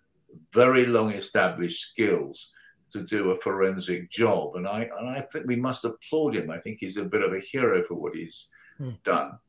very 0.53 0.85
long 0.85 1.11
established 1.11 1.81
skills 1.81 2.51
to 2.91 3.03
do 3.03 3.31
a 3.31 3.35
forensic 3.37 4.09
job. 4.09 4.55
And 4.55 4.67
I 4.67 4.89
and 4.97 5.09
I 5.09 5.21
think 5.21 5.47
we 5.47 5.55
must 5.55 5.85
applaud 5.85 6.35
him. 6.35 6.49
I 6.49 6.59
think 6.59 6.77
he's 6.79 6.97
a 6.97 7.03
bit 7.03 7.21
of 7.21 7.33
a 7.33 7.39
hero 7.39 7.83
for 7.83 7.95
what 7.95 8.15
he's 8.15 8.49
hmm. 8.77 8.91
done. 9.03 9.39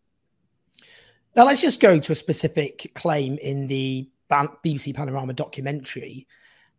Now 1.37 1.44
let's 1.44 1.61
just 1.61 1.80
go 1.80 1.99
to 1.99 2.12
a 2.12 2.16
specific 2.16 2.92
claim 2.94 3.38
in 3.38 3.66
the 3.66 4.08
BBC 4.30 4.94
Panorama 4.94 5.32
documentary 5.32 6.26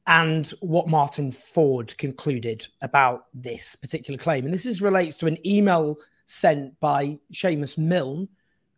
and 0.07 0.47
what 0.61 0.87
Martin 0.87 1.31
Forde 1.31 1.95
concluded 1.97 2.67
about 2.81 3.25
this 3.33 3.75
particular 3.75 4.17
claim. 4.17 4.45
And 4.45 4.53
this 4.53 4.65
is 4.65 4.81
relates 4.81 5.17
to 5.17 5.27
an 5.27 5.37
email 5.45 5.97
sent 6.25 6.79
by 6.79 7.19
Seamus 7.33 7.77
Milne, 7.77 8.27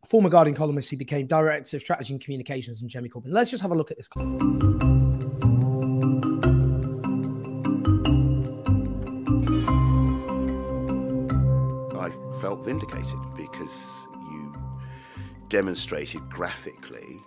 former 0.06 0.30
Guardian 0.30 0.56
columnist 0.56 0.90
who 0.90 0.98
became 0.98 1.28
Director 1.28 1.78
of 1.78 1.82
Strategy 1.82 2.14
and 2.14 2.22
Communications 2.22 2.82
in 2.82 2.90
Jeremy 2.90 3.10
Corbyn. 3.10 3.28
Let's 3.28 3.52
just 3.52 3.62
have 3.62 3.72
a 3.72 3.76
look 3.76 3.92
at 3.92 3.98
this. 3.98 4.10
I 11.98 12.40
felt 12.42 12.66
vindicated 12.66 13.20
because 13.38 14.08
you 14.32 14.54
demonstrated 15.48 16.30
graphically 16.30 17.22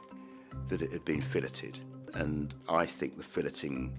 that 0.68 0.83
it 0.83 0.92
had 0.92 1.04
been 1.04 1.21
filleted. 1.21 1.78
And 2.14 2.54
I 2.68 2.85
think 2.87 3.16
the 3.16 3.25
filleting 3.25 3.90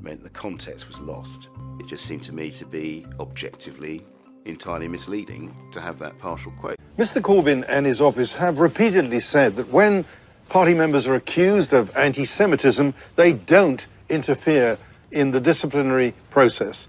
meant 0.00 0.22
the 0.22 0.30
context 0.30 0.88
was 0.88 0.98
lost. 1.00 1.48
It 1.78 1.86
just 1.86 2.04
seemed 2.04 2.22
to 2.24 2.34
me 2.34 2.50
to 2.52 2.66
be 2.66 3.06
objectively 3.18 4.04
entirely 4.44 4.88
misleading 4.88 5.54
to 5.72 5.80
have 5.80 5.98
that 5.98 6.18
partial 6.18 6.52
quote. 6.52 6.76
Mr. 6.98 7.20
Corbyn 7.20 7.64
and 7.68 7.86
his 7.86 8.00
office 8.00 8.34
have 8.34 8.58
repeatedly 8.58 9.20
said 9.20 9.56
that 9.56 9.68
when 9.68 10.04
party 10.48 10.74
members 10.74 11.06
are 11.06 11.14
accused 11.14 11.72
of 11.72 11.94
anti 11.96 12.24
Semitism, 12.24 12.94
they 13.16 13.32
don't 13.32 13.86
interfere 14.08 14.78
in 15.10 15.30
the 15.30 15.40
disciplinary 15.40 16.14
process. 16.30 16.88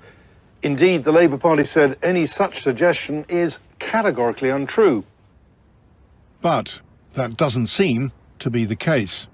Indeed, 0.63 1.03
the 1.03 1.11
Labour 1.11 1.37
Party 1.37 1.63
said 1.63 1.97
any 2.03 2.25
such 2.25 2.61
suggestion 2.61 3.25
is 3.27 3.57
categorically 3.79 4.49
untrue. 4.49 5.03
But 6.41 6.81
that 7.13 7.35
doesn't 7.35 7.67
seem 7.67 8.11
to 8.41 8.49
be 8.49 8.65
the 8.65 8.75
case. 8.75 9.27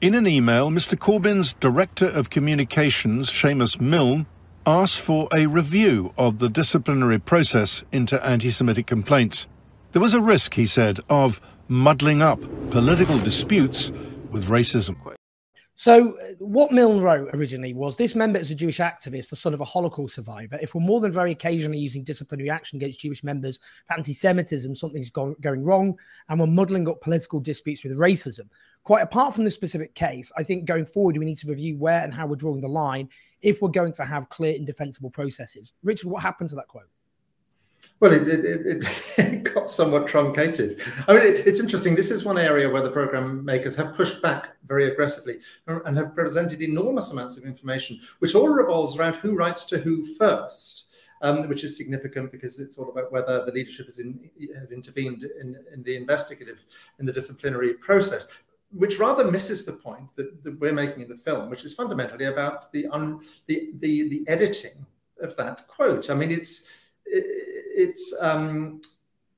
In 0.00 0.14
an 0.14 0.26
email, 0.26 0.70
Mr 0.70 0.98
Corbyn's 0.98 1.54
Director 1.54 2.06
of 2.06 2.28
Communications, 2.28 3.30
Seamus 3.30 3.80
Milne, 3.80 4.26
asked 4.66 5.00
for 5.00 5.28
a 5.32 5.46
review 5.46 6.12
of 6.18 6.38
the 6.38 6.48
disciplinary 6.48 7.18
process 7.18 7.84
into 7.92 8.22
anti-Semitic 8.26 8.86
complaints. 8.86 9.46
There 9.92 10.02
was 10.02 10.14
a 10.14 10.20
risk, 10.20 10.54
he 10.54 10.66
said, 10.66 11.00
of 11.08 11.40
muddling 11.68 12.20
up 12.20 12.40
political 12.70 13.18
disputes 13.18 13.92
with 14.30 14.46
racism. 14.46 14.96
So, 15.84 16.16
uh, 16.16 16.32
what 16.38 16.72
Milne 16.72 17.02
wrote 17.02 17.28
originally 17.34 17.74
was 17.74 17.94
this 17.94 18.14
member 18.14 18.38
is 18.38 18.50
a 18.50 18.54
Jewish 18.54 18.78
activist, 18.78 19.28
the 19.28 19.36
son 19.36 19.52
of 19.52 19.60
a 19.60 19.66
Holocaust 19.66 20.14
survivor. 20.14 20.58
If 20.62 20.74
we're 20.74 20.80
more 20.80 20.98
than 20.98 21.12
very 21.12 21.32
occasionally 21.32 21.76
using 21.76 22.02
disciplinary 22.02 22.48
action 22.48 22.78
against 22.78 23.00
Jewish 23.00 23.22
members 23.22 23.58
for 23.86 23.92
anti 23.92 24.14
Semitism, 24.14 24.74
something's 24.74 25.10
go- 25.10 25.36
going 25.42 25.62
wrong, 25.62 25.98
and 26.30 26.40
we're 26.40 26.46
muddling 26.46 26.88
up 26.88 27.02
political 27.02 27.38
disputes 27.38 27.84
with 27.84 27.98
racism. 27.98 28.48
Quite 28.82 29.02
apart 29.02 29.34
from 29.34 29.44
this 29.44 29.54
specific 29.54 29.94
case, 29.94 30.32
I 30.38 30.42
think 30.42 30.64
going 30.64 30.86
forward, 30.86 31.18
we 31.18 31.26
need 31.26 31.36
to 31.36 31.48
review 31.48 31.76
where 31.76 32.02
and 32.02 32.14
how 32.14 32.26
we're 32.26 32.36
drawing 32.36 32.62
the 32.62 32.66
line 32.68 33.10
if 33.42 33.60
we're 33.60 33.68
going 33.68 33.92
to 33.92 34.06
have 34.06 34.30
clear, 34.30 34.56
indefensible 34.56 35.10
processes. 35.10 35.74
Richard, 35.82 36.08
what 36.08 36.22
happened 36.22 36.48
to 36.48 36.56
that 36.56 36.68
quote? 36.68 36.88
Well, 38.04 38.12
it, 38.12 38.28
it, 38.28 38.86
it, 39.16 39.54
got 39.54 39.70
somewhat 39.70 40.06
truncated. 40.06 40.78
I 41.08 41.14
mean, 41.14 41.22
it, 41.22 41.46
it's 41.46 41.58
interesting. 41.58 41.94
This 41.94 42.10
is 42.10 42.22
one 42.22 42.36
area 42.36 42.68
where 42.68 42.82
the 42.82 42.90
program 42.90 43.42
makers 43.42 43.74
have 43.76 43.94
pushed 43.94 44.20
back 44.20 44.48
very 44.66 44.92
aggressively 44.92 45.38
and 45.66 45.96
have 45.96 46.14
presented 46.14 46.60
enormous 46.60 47.12
amounts 47.12 47.38
of 47.38 47.44
information, 47.44 47.98
which 48.18 48.34
all 48.34 48.50
revolves 48.50 48.98
around 48.98 49.14
who 49.14 49.34
writes 49.34 49.64
to 49.64 49.78
who 49.78 50.04
first. 50.16 50.90
Um, 51.22 51.48
which 51.48 51.64
is 51.64 51.78
significant 51.78 52.30
because 52.30 52.58
it's 52.58 52.76
all 52.76 52.90
about 52.90 53.10
whether 53.10 53.46
the 53.46 53.52
leadership 53.52 53.86
has, 53.86 53.98
in, 53.98 54.28
has 54.58 54.72
intervened 54.72 55.24
in, 55.40 55.56
in, 55.72 55.82
the 55.82 55.96
investigative, 55.96 56.66
in 56.98 57.06
the 57.06 57.12
disciplinary 57.12 57.72
process, 57.74 58.28
which 58.70 58.98
rather 58.98 59.30
misses 59.30 59.64
the 59.64 59.72
point 59.72 60.04
that, 60.16 60.42
that, 60.42 60.60
we're 60.60 60.74
making 60.74 61.00
in 61.00 61.08
the 61.08 61.16
film, 61.16 61.48
which 61.48 61.64
is 61.64 61.72
fundamentally 61.72 62.26
about 62.26 62.70
the, 62.72 62.86
un, 62.88 63.20
the, 63.46 63.70
the, 63.78 64.06
the 64.10 64.24
editing 64.28 64.84
of 65.22 65.34
that 65.36 65.66
quote. 65.66 66.10
I 66.10 66.14
mean, 66.14 66.30
it's 66.30 66.68
it's 67.06 68.16
um, 68.20 68.80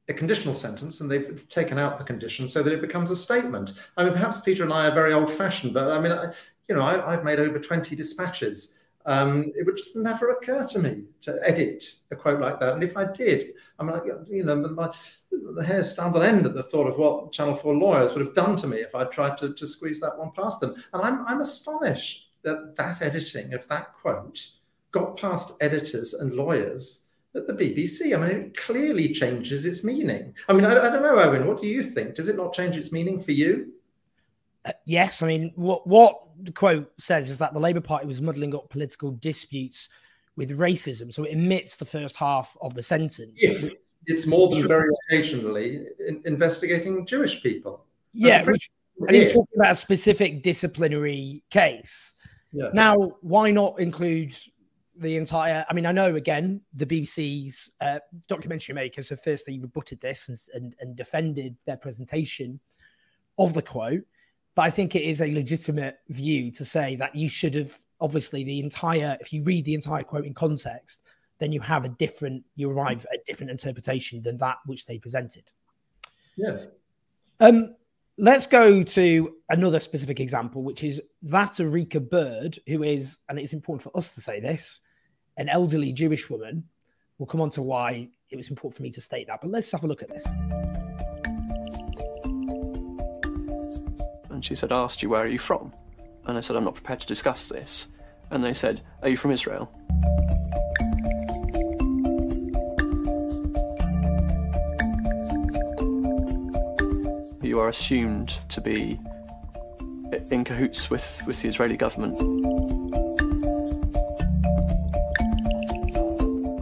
a 0.09 0.15
conditional 0.15 0.55
sentence 0.55 1.01
and 1.01 1.11
they've 1.11 1.49
taken 1.49 1.79
out 1.79 1.99
the 1.99 2.05
condition 2.05 2.47
so 2.47 2.63
that 2.63 2.73
it 2.73 2.81
becomes 2.81 3.11
a 3.11 3.17
statement. 3.17 3.73
I 3.97 4.05
mean, 4.05 4.13
perhaps 4.13 4.41
Peter 4.41 4.63
and 4.63 4.73
I 4.73 4.87
are 4.87 4.95
very 4.95 5.13
old 5.13 5.31
fashioned, 5.31 5.75
but 5.75 5.91
I 5.91 5.99
mean, 5.99 6.13
I, 6.13 6.33
you 6.69 6.75
know, 6.75 6.83
I, 6.83 7.13
have 7.13 7.25
made 7.25 7.41
over 7.41 7.59
20 7.59 7.95
dispatches. 7.97 8.79
Um, 9.05 9.53
it 9.57 9.65
would 9.65 9.77
just 9.77 9.97
never 9.97 10.31
occur 10.31 10.65
to 10.65 10.79
me 10.81 11.05
to 11.23 11.39
edit 11.43 11.85
a 12.11 12.17
quote 12.17 12.41
like 12.41 12.59
that. 12.61 12.75
And 12.75 12.83
if 12.83 12.97
I 12.97 13.05
did, 13.05 13.53
I 13.79 13.85
mean, 13.85 14.01
you 14.29 14.45
know, 14.45 14.57
my, 14.57 14.93
the 15.31 15.65
hair 15.65 15.83
stand 15.83 16.17
on 16.17 16.23
end 16.23 16.47
at 16.47 16.55
the 16.55 16.63
thought 16.63 16.89
of 16.89 16.99
what 16.99 17.33
Channel 17.33 17.55
4 17.55 17.75
lawyers 17.77 18.13
would 18.13 18.25
have 18.25 18.35
done 18.35 18.57
to 18.57 18.67
me 18.67 18.79
if 18.79 18.95
I 18.95 19.05
tried 19.05 19.39
to, 19.39 19.55
to 19.55 19.67
squeeze 19.67 20.01
that 20.01 20.19
one 20.19 20.33
past 20.33 20.61
them. 20.61 20.75
And 20.93 21.03
I'm, 21.03 21.25
I'm 21.27 21.41
astonished 21.41 22.31
that 22.43 22.77
that 22.77 23.03
editing 23.03 23.55
of 23.55 23.67
that 23.69 23.95
quote 23.95 24.45
got 24.93 25.19
past 25.19 25.53
editors 25.61 26.15
and 26.15 26.35
lawyers 26.35 27.06
at 27.37 27.47
the 27.47 27.53
BBC. 27.53 28.17
I 28.17 28.21
mean, 28.21 28.37
it 28.37 28.57
clearly 28.57 29.13
changes 29.13 29.67
its 29.67 29.85
meaning. 29.85 30.35
I 30.49 30.53
mean, 30.53 30.65
I, 30.65 30.73
I 30.73 30.91
don't 30.91 31.03
know, 31.03 31.19
Owen, 31.19 31.47
what 31.47 31.61
do 31.61 31.67
you 31.67 31.83
think? 31.83 32.15
Does 32.15 32.29
it 32.29 32.37
not 32.37 32.55
change 32.55 32.77
its 32.77 32.93
meaning 32.93 33.21
for 33.21 33.33
you? 33.33 33.73
Uh, 34.65 34.73
yes. 34.85 35.23
I 35.23 35.27
mean, 35.27 35.53
what, 35.55 35.87
what 35.87 36.21
the 36.43 36.53
quote 36.53 36.91
says 36.99 37.31
is 37.31 37.39
that 37.39 37.53
the 37.53 37.61
Labour 37.61 37.81
Party 37.81 38.07
was 38.07 38.23
muddling 38.23 38.55
up 38.55 38.71
political 38.71 39.13
disputes 39.13 39.89
with 40.37 40.59
racism. 40.59 41.13
So 41.13 41.25
it 41.25 41.35
omits 41.35 41.77
the 41.77 41.85
first 41.85 42.17
half 42.17 42.57
of 42.61 42.75
the 42.75 42.83
sentence. 42.83 43.43
It's 44.09 44.27
more 44.27 44.49
than 44.49 44.69
very 44.69 44.89
occasionally 45.09 45.87
in, 46.07 46.23
investigating 46.25 47.05
Jewish 47.07 47.43
people. 47.43 47.85
yeah. 48.13 48.45
Which, 48.45 48.71
and 49.01 49.15
he's 49.15 49.33
talking 49.33 49.57
about 49.57 49.73
a 49.73 49.75
specific 49.75 50.43
disciplinary 50.43 51.43
case. 51.51 52.15
Yeah. 52.53 52.71
Now, 52.73 52.95
why 53.21 53.51
not 53.51 53.79
include 53.79 54.33
the 54.99 55.17
entire. 55.17 55.65
I 55.69 55.75
mean, 55.75 55.87
I 55.87 55.93
know 55.93 56.15
again 56.15 56.61
the 56.75 56.87
BBC's 56.87 57.71
uh, 57.81 57.99
documentary 58.29 58.75
makers 58.75 59.09
have 59.11 59.21
firstly 59.21 59.59
rebutted 59.59 60.01
this 60.01 60.29
and, 60.29 60.39
and, 60.55 60.77
and 60.81 60.97
defended 60.97 61.57
their 61.67 61.77
presentation 61.77 62.61
of 63.39 63.55
the 63.55 63.63
quote, 63.63 64.03
but 64.55 64.63
I 64.63 64.71
think 64.71 64.95
it 64.95 65.03
is 65.03 65.21
a 65.21 65.33
legitimate 65.33 65.99
view 66.09 66.51
to 66.53 66.65
say 66.65 66.97
that 66.97 67.15
you 67.15 67.29
should 67.29 67.55
have 67.55 67.73
obviously 68.01 68.45
the 68.45 68.61
entire. 68.61 69.17
If 69.21 69.33
you 69.33 69.43
read 69.45 69.65
the 69.65 69.75
entire 69.75 70.03
quote 70.03 70.25
in 70.25 70.35
context, 70.35 71.03
then 71.39 71.53
you 71.53 71.61
have 71.61 71.85
a 71.85 71.89
different. 71.91 72.45
You 72.55 72.71
arrive 72.71 73.07
at 73.13 73.21
a 73.21 73.25
different 73.27 73.51
interpretation 73.51 74.23
than 74.23 74.37
that 74.39 74.57
which 74.67 74.87
they 74.87 74.99
presented. 74.99 75.51
Yeah. 76.37 76.59
Um, 77.41 77.75
let's 78.19 78.47
go 78.47 78.83
to 78.83 79.37
another 79.49 79.81
specific 79.81 80.21
example, 80.21 80.63
which 80.63 80.83
is 80.83 81.03
that 81.23 81.61
Erika 81.61 82.01
Bird, 82.01 82.59
who 82.67 82.83
is, 82.83 83.19
and 83.29 83.39
it's 83.39 83.53
important 83.53 83.83
for 83.83 83.97
us 83.97 84.15
to 84.15 84.21
say 84.21 84.41
this, 84.41 84.81
an 85.37 85.49
elderly 85.49 85.93
Jewish 85.93 86.31
woman. 86.31 86.65
We'll 87.19 87.27
come 87.27 87.41
on 87.41 87.51
to 87.51 87.63
why 87.63 88.09
it 88.31 88.37
was 88.37 88.51
important 88.51 88.77
for 88.77 88.83
me 88.83 88.91
to 88.91 89.01
state 89.01 89.27
that. 89.29 89.41
But 89.41 89.51
let's 89.51 89.71
have 89.73 89.85
a 89.85 89.87
look 89.87 90.03
at 90.03 90.09
this. 90.09 90.27
And 94.31 94.45
she 94.45 94.55
said, 94.55 94.73
I 94.73 94.83
asked 94.83 95.03
you, 95.03 95.09
where 95.09 95.23
are 95.23 95.29
you 95.29 95.39
from? 95.39 95.73
And 96.27 96.37
I 96.37 96.41
said, 96.41 96.57
I'm 96.57 96.65
not 96.65 96.75
prepared 96.75 97.01
to 97.01 97.07
discuss 97.07 97.47
this. 97.49 97.89
And 98.31 98.43
they 98.43 98.53
said, 98.53 98.81
Are 99.03 99.09
you 99.09 99.17
from 99.17 99.31
Israel? 99.31 99.71
You 107.43 107.61
are 107.61 107.69
assumed 107.69 108.41
to 108.49 108.61
be 108.61 108.99
in 110.33 110.43
cahoots 110.45 110.91
with, 110.91 111.23
with 111.27 111.41
the 111.43 111.49
Israeli 111.49 111.77
government. 111.77 112.19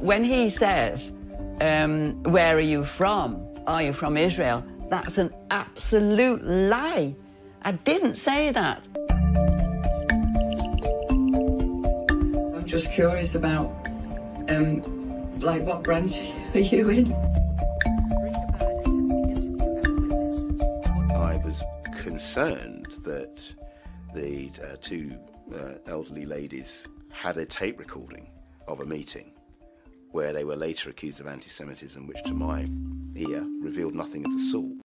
When 0.04 0.22
he 0.22 0.50
says, 0.50 1.14
um, 1.62 2.22
Where 2.24 2.56
are 2.56 2.60
you 2.60 2.84
from? 2.84 3.42
Are 3.66 3.82
you 3.82 3.94
from 3.94 4.18
Israel? 4.18 4.62
That's 4.90 5.16
an 5.16 5.34
absolute 5.50 6.44
lie. 6.44 7.16
I 7.62 7.72
didn't 7.72 8.16
say 8.16 8.52
that. 8.52 8.86
I'm 12.54 12.66
just 12.66 12.92
curious 12.92 13.34
about, 13.34 13.70
um, 14.50 14.82
like, 15.40 15.62
what 15.62 15.82
branch 15.82 16.20
are 16.54 16.60
you 16.60 16.90
in? 16.90 17.14
I 21.14 21.40
was 21.42 21.62
concerned 21.96 22.88
that 23.04 23.54
the 24.14 24.50
uh, 24.62 24.76
two 24.82 25.18
uh, 25.54 25.76
elderly 25.86 26.26
ladies 26.26 26.86
had 27.08 27.38
a 27.38 27.46
tape 27.46 27.78
recording 27.78 28.28
of 28.68 28.80
a 28.80 28.84
meeting 28.84 29.33
where 30.14 30.32
they 30.32 30.44
were 30.44 30.54
later 30.54 30.90
accused 30.90 31.20
of 31.20 31.26
anti 31.26 31.48
Semitism, 31.48 32.06
which 32.06 32.22
to 32.22 32.34
my 32.34 32.68
ear 33.16 33.44
revealed 33.60 33.94
nothing 33.94 34.24
of 34.24 34.30
the 34.30 34.38
sort. 34.38 34.78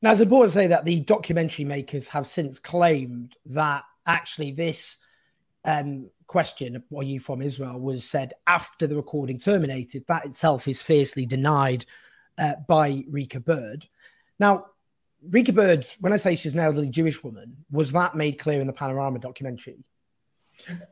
Now, 0.00 0.12
it's 0.12 0.22
important 0.22 0.52
to 0.52 0.58
say 0.58 0.66
that 0.68 0.86
the 0.86 1.00
documentary 1.00 1.66
makers 1.66 2.08
have 2.08 2.26
since 2.26 2.58
claimed 2.58 3.36
that 3.46 3.82
actually 4.06 4.52
this 4.52 4.96
um, 5.66 6.08
question, 6.26 6.82
Are 6.96 7.02
you 7.02 7.20
from 7.20 7.42
Israel, 7.42 7.78
was 7.78 8.08
said 8.08 8.32
after 8.46 8.86
the 8.86 8.96
recording 8.96 9.38
terminated. 9.38 10.04
That 10.08 10.24
itself 10.24 10.66
is 10.66 10.80
fiercely 10.80 11.26
denied 11.26 11.84
uh, 12.38 12.54
by 12.66 13.04
Rica 13.06 13.40
Bird. 13.40 13.86
Now, 14.38 14.66
Rica 15.28 15.52
Bird, 15.52 15.84
when 16.00 16.14
I 16.14 16.16
say 16.16 16.34
she's 16.34 16.54
an 16.54 16.60
elderly 16.60 16.88
Jewish 16.88 17.22
woman, 17.22 17.54
was 17.70 17.92
that 17.92 18.14
made 18.14 18.38
clear 18.38 18.62
in 18.62 18.66
the 18.66 18.72
Panorama 18.72 19.18
documentary? 19.18 19.84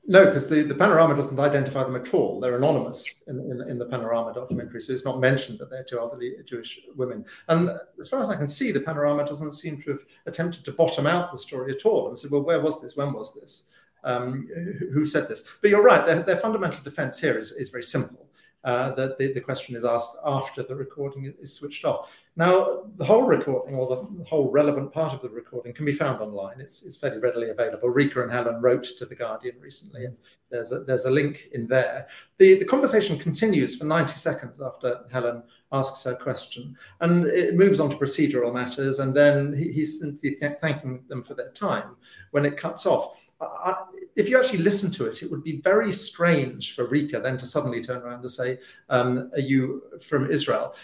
No, 0.07 0.27
because 0.27 0.49
the, 0.49 0.63
the 0.63 0.75
panorama 0.75 1.15
doesn't 1.15 1.39
identify 1.39 1.83
them 1.83 1.97
at 1.97 2.15
all. 2.15 2.41
They're 2.41 2.57
anonymous 2.57 3.23
in, 3.27 3.41
in, 3.41 3.69
in, 3.69 3.79
the 3.79 3.87
panorama 3.87 4.33
documentary, 4.33 4.81
so 4.81 4.93
it's 4.93 5.05
not 5.05 5.21
mentioned 5.21 5.59
that 5.59 5.71
they're 5.71 5.85
two 5.85 5.99
elderly 5.99 6.35
Jewish 6.45 6.81
women. 6.95 7.25
And 7.49 7.71
as 7.99 8.09
far 8.09 8.21
as 8.21 8.31
I 8.31 8.37
can 8.37 8.49
see, 8.49 8.73
the 8.73 8.81
panorama 8.81 9.27
doesn't 9.27 9.53
seem 9.53 9.81
to 9.83 9.91
have 9.91 10.01
attempted 10.27 10.65
to 10.65 10.73
bottom 10.73 11.07
out 11.07 11.33
the 11.33 11.39
story 11.39 11.75
at 11.75 11.85
all 11.85 12.09
and 12.09 12.19
said, 12.19 12.31
well, 12.31 12.45
where 12.45 12.61
was 12.61 12.81
this? 12.81 12.97
When 12.97 13.13
was 13.13 13.35
this? 13.35 13.65
Um, 14.05 14.49
who, 14.79 14.91
who, 14.93 15.05
said 15.05 15.29
this? 15.29 15.49
But 15.61 15.71
you're 15.71 15.83
right, 15.83 16.07
their, 16.07 16.23
their 16.23 16.37
fundamental 16.37 16.83
defense 16.85 17.19
here 17.19 17.37
is, 17.37 17.51
is 17.53 17.71
very 17.71 17.83
simple. 17.83 18.26
Uh, 18.67 18.93
that 18.97 19.17
the, 19.17 19.33
the 19.33 19.41
question 19.41 19.77
is 19.77 19.85
asked 19.85 20.17
after 20.27 20.61
the 20.65 20.75
recording 20.75 21.33
is 21.41 21.55
switched 21.55 21.85
off. 21.85 22.11
Now, 22.35 22.83
the 22.97 23.05
whole 23.05 23.23
recording 23.23 23.77
or 23.77 23.87
the 23.87 24.25
whole 24.25 24.51
relevant 24.51 24.93
part 24.93 25.15
of 25.15 25.23
the 25.23 25.29
recording 25.29 25.73
can 25.73 25.87
be 25.87 25.93
found 25.93 26.21
online. 26.21 26.61
It's, 26.61 26.85
it's 26.85 26.97
fairly 26.97 27.19
readily 27.19 27.51
available. 27.51 27.91
Rica 27.91 28.25
and 28.25 28.33
Helen 28.33 28.61
wrote 28.61 28.83
to 28.99 29.07
The 29.07 29.15
Guardian 29.15 29.55
recently, 29.61 30.07
and 30.07 30.17
there's 30.51 30.73
a, 30.73 30.81
there's 30.81 31.05
a 31.05 31.11
link 31.13 31.49
in 31.53 31.69
there. 31.69 32.09
The, 32.39 32.59
the 32.59 32.65
conversation 32.65 33.21
continues 33.21 33.79
for 33.79 33.85
90 33.85 34.15
seconds 34.15 34.61
after 34.61 35.05
Helen 35.13 35.45
asks 35.71 36.03
her 36.03 36.17
question, 36.17 36.77
and 37.01 37.25
it 37.27 37.55
moves 37.55 37.79
on 37.79 37.89
to 37.91 37.97
procedural 37.97 38.53
matters, 38.53 38.99
and 38.99 39.15
then 39.15 39.57
he, 39.57 39.71
he's 39.71 40.01
simply 40.01 40.35
th- 40.35 40.59
thanking 40.61 41.05
them 41.07 41.23
for 41.23 41.35
their 41.35 41.53
time 41.53 41.95
when 42.33 42.45
it 42.45 42.57
cuts 42.57 42.85
off. 42.85 43.17
I, 43.41 43.75
if 44.17 44.29
you 44.29 44.39
actually 44.39 44.61
listen 44.61 44.91
to 44.93 45.07
it, 45.07 45.23
it 45.23 45.31
would 45.31 45.45
be 45.45 45.61
very 45.61 45.93
strange 45.93 46.75
for 46.75 46.87
Rica 46.87 47.21
then 47.21 47.37
to 47.39 47.47
suddenly 47.47 47.83
turn 47.83 48.03
around 48.03 48.21
and 48.21 48.31
say, 48.31 48.59
um, 48.89 49.31
Are 49.35 49.41
you 49.41 49.83
from 50.01 50.31
Israel? 50.31 50.75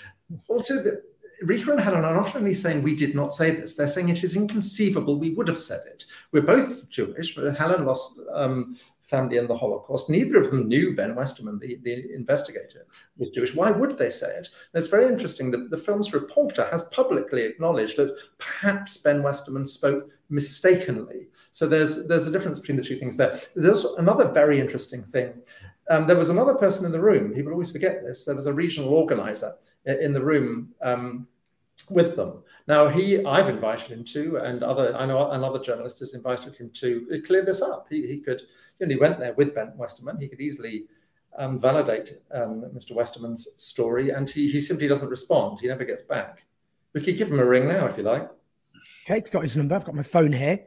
Also, 0.49 0.82
the, 0.82 1.02
Rica 1.42 1.73
and 1.73 1.80
Helen 1.80 2.04
are 2.04 2.14
not 2.14 2.37
only 2.37 2.54
saying 2.54 2.82
we 2.82 2.94
did 2.94 3.14
not 3.14 3.35
say 3.35 3.50
this, 3.50 3.75
they're 3.75 3.88
saying 3.88 4.09
it 4.09 4.23
is 4.23 4.37
inconceivable 4.37 5.18
we 5.18 5.30
would 5.30 5.49
have 5.49 5.59
said 5.59 5.80
it. 5.87 6.04
We're 6.30 6.42
both 6.42 6.88
Jewish, 6.88 7.35
but 7.35 7.56
Helen 7.56 7.85
lost 7.85 8.18
um, 8.32 8.78
family 9.12 9.37
in 9.38 9.47
the 9.47 9.56
Holocaust. 9.56 10.09
Neither 10.09 10.37
of 10.38 10.50
them 10.50 10.68
knew 10.68 10.94
Ben 10.94 11.14
Westerman, 11.14 11.59
the, 11.59 11.78
the 11.82 12.14
investigator, 12.14 12.87
was 13.18 13.30
Jewish. 13.30 13.54
Why 13.54 13.71
would 13.71 13.99
they 13.99 14.11
say 14.11 14.28
it? 14.28 14.49
And 14.73 14.82
it's 14.82 14.87
very 14.87 15.06
interesting 15.06 15.50
that 15.50 15.71
the 15.71 15.76
film's 15.76 16.12
reporter 16.12 16.66
has 16.71 16.85
publicly 16.85 17.42
acknowledged 17.42 17.97
that 17.97 18.16
perhaps 18.38 18.99
Ben 18.99 19.23
Westerman 19.23 19.66
spoke 19.66 20.11
mistakenly. 20.30 21.28
So 21.52 21.68
there's 21.68 22.09
there's 22.09 22.26
a 22.26 22.32
difference 22.32 22.59
between 22.59 22.78
the 22.78 22.82
two 22.82 22.97
things 22.97 23.16
there. 23.16 23.38
There's 23.54 23.85
another 23.85 24.28
very 24.32 24.59
interesting 24.59 25.04
thing. 25.04 25.42
Um, 25.90 26.06
there 26.06 26.16
was 26.16 26.30
another 26.30 26.54
person 26.54 26.87
in 26.87 26.92
the 26.92 27.00
room. 27.00 27.35
People 27.35 27.52
always 27.52 27.71
forget 27.71 28.02
this. 28.02 28.25
There 28.25 28.35
was 28.35 28.47
a 28.47 28.54
regional 28.54 28.88
organizer 28.88 29.52
in 29.85 30.14
the 30.14 30.25
room 30.25 30.73
um, 30.80 31.26
with 31.90 32.16
them. 32.16 32.42
Now 32.68 32.88
he, 32.88 33.23
I've 33.25 33.49
invited 33.49 33.90
him 33.90 34.04
to, 34.06 34.37
and 34.37 34.62
other 34.62 34.97
I 34.97 35.04
know 35.04 35.30
another 35.30 35.59
journalist 35.59 35.99
has 35.99 36.14
invited 36.14 36.56
him 36.56 36.71
to 36.75 37.23
clear 37.26 37.44
this 37.44 37.61
up. 37.61 37.87
He, 37.90 38.06
he 38.06 38.21
could, 38.21 38.42
you 38.78 38.87
know, 38.87 38.94
he 38.94 39.00
went 39.00 39.18
there 39.18 39.35
with 39.35 39.54
Ben 39.54 39.75
Westerman. 39.76 40.18
He 40.18 40.28
could 40.28 40.40
easily 40.40 40.87
um, 41.37 41.59
validate 41.59 42.21
um, 42.32 42.64
Mr. 42.75 42.94
Westerman's 42.94 43.47
story, 43.62 44.11
and 44.11 44.30
he 44.30 44.49
he 44.49 44.61
simply 44.61 44.88
doesn't 44.88 45.11
respond. 45.11 45.61
He 45.61 45.68
never 45.68 45.85
gets 45.85 46.02
back. 46.02 46.44
We 46.94 47.02
could 47.02 47.18
give 47.18 47.30
him 47.30 47.40
a 47.40 47.44
ring 47.44 47.68
now 47.68 47.85
if 47.87 47.99
you 47.99 48.04
like. 48.04 48.30
Okay, 49.04 49.16
I've 49.16 49.30
got 49.30 49.42
his 49.42 49.56
number. 49.59 49.75
I've 49.75 49.85
got 49.85 49.94
my 49.94 50.02
phone 50.02 50.32
here. 50.32 50.66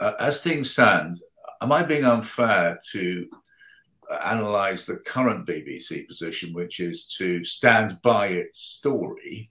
uh, 0.00 0.12
as 0.18 0.42
things 0.42 0.70
stand, 0.70 1.20
am 1.60 1.72
I 1.72 1.84
being 1.84 2.04
unfair 2.04 2.78
to 2.92 3.26
analyze 4.24 4.86
the 4.86 4.96
current 4.96 5.46
BBC 5.46 6.06
position, 6.06 6.52
which 6.52 6.80
is 6.80 7.06
to 7.18 7.44
stand 7.44 8.00
by 8.02 8.28
its 8.28 8.60
story 8.60 9.50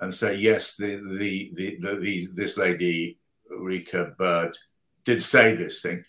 and 0.00 0.12
say, 0.12 0.34
yes, 0.36 0.76
the, 0.76 0.96
the, 1.18 1.52
the, 1.54 1.76
the, 1.80 1.96
the 1.96 2.28
this 2.32 2.56
lady, 2.56 3.18
Rica 3.50 4.14
Bird, 4.18 4.56
did 5.04 5.22
say 5.22 5.54
this 5.54 5.82
thing. 5.82 6.04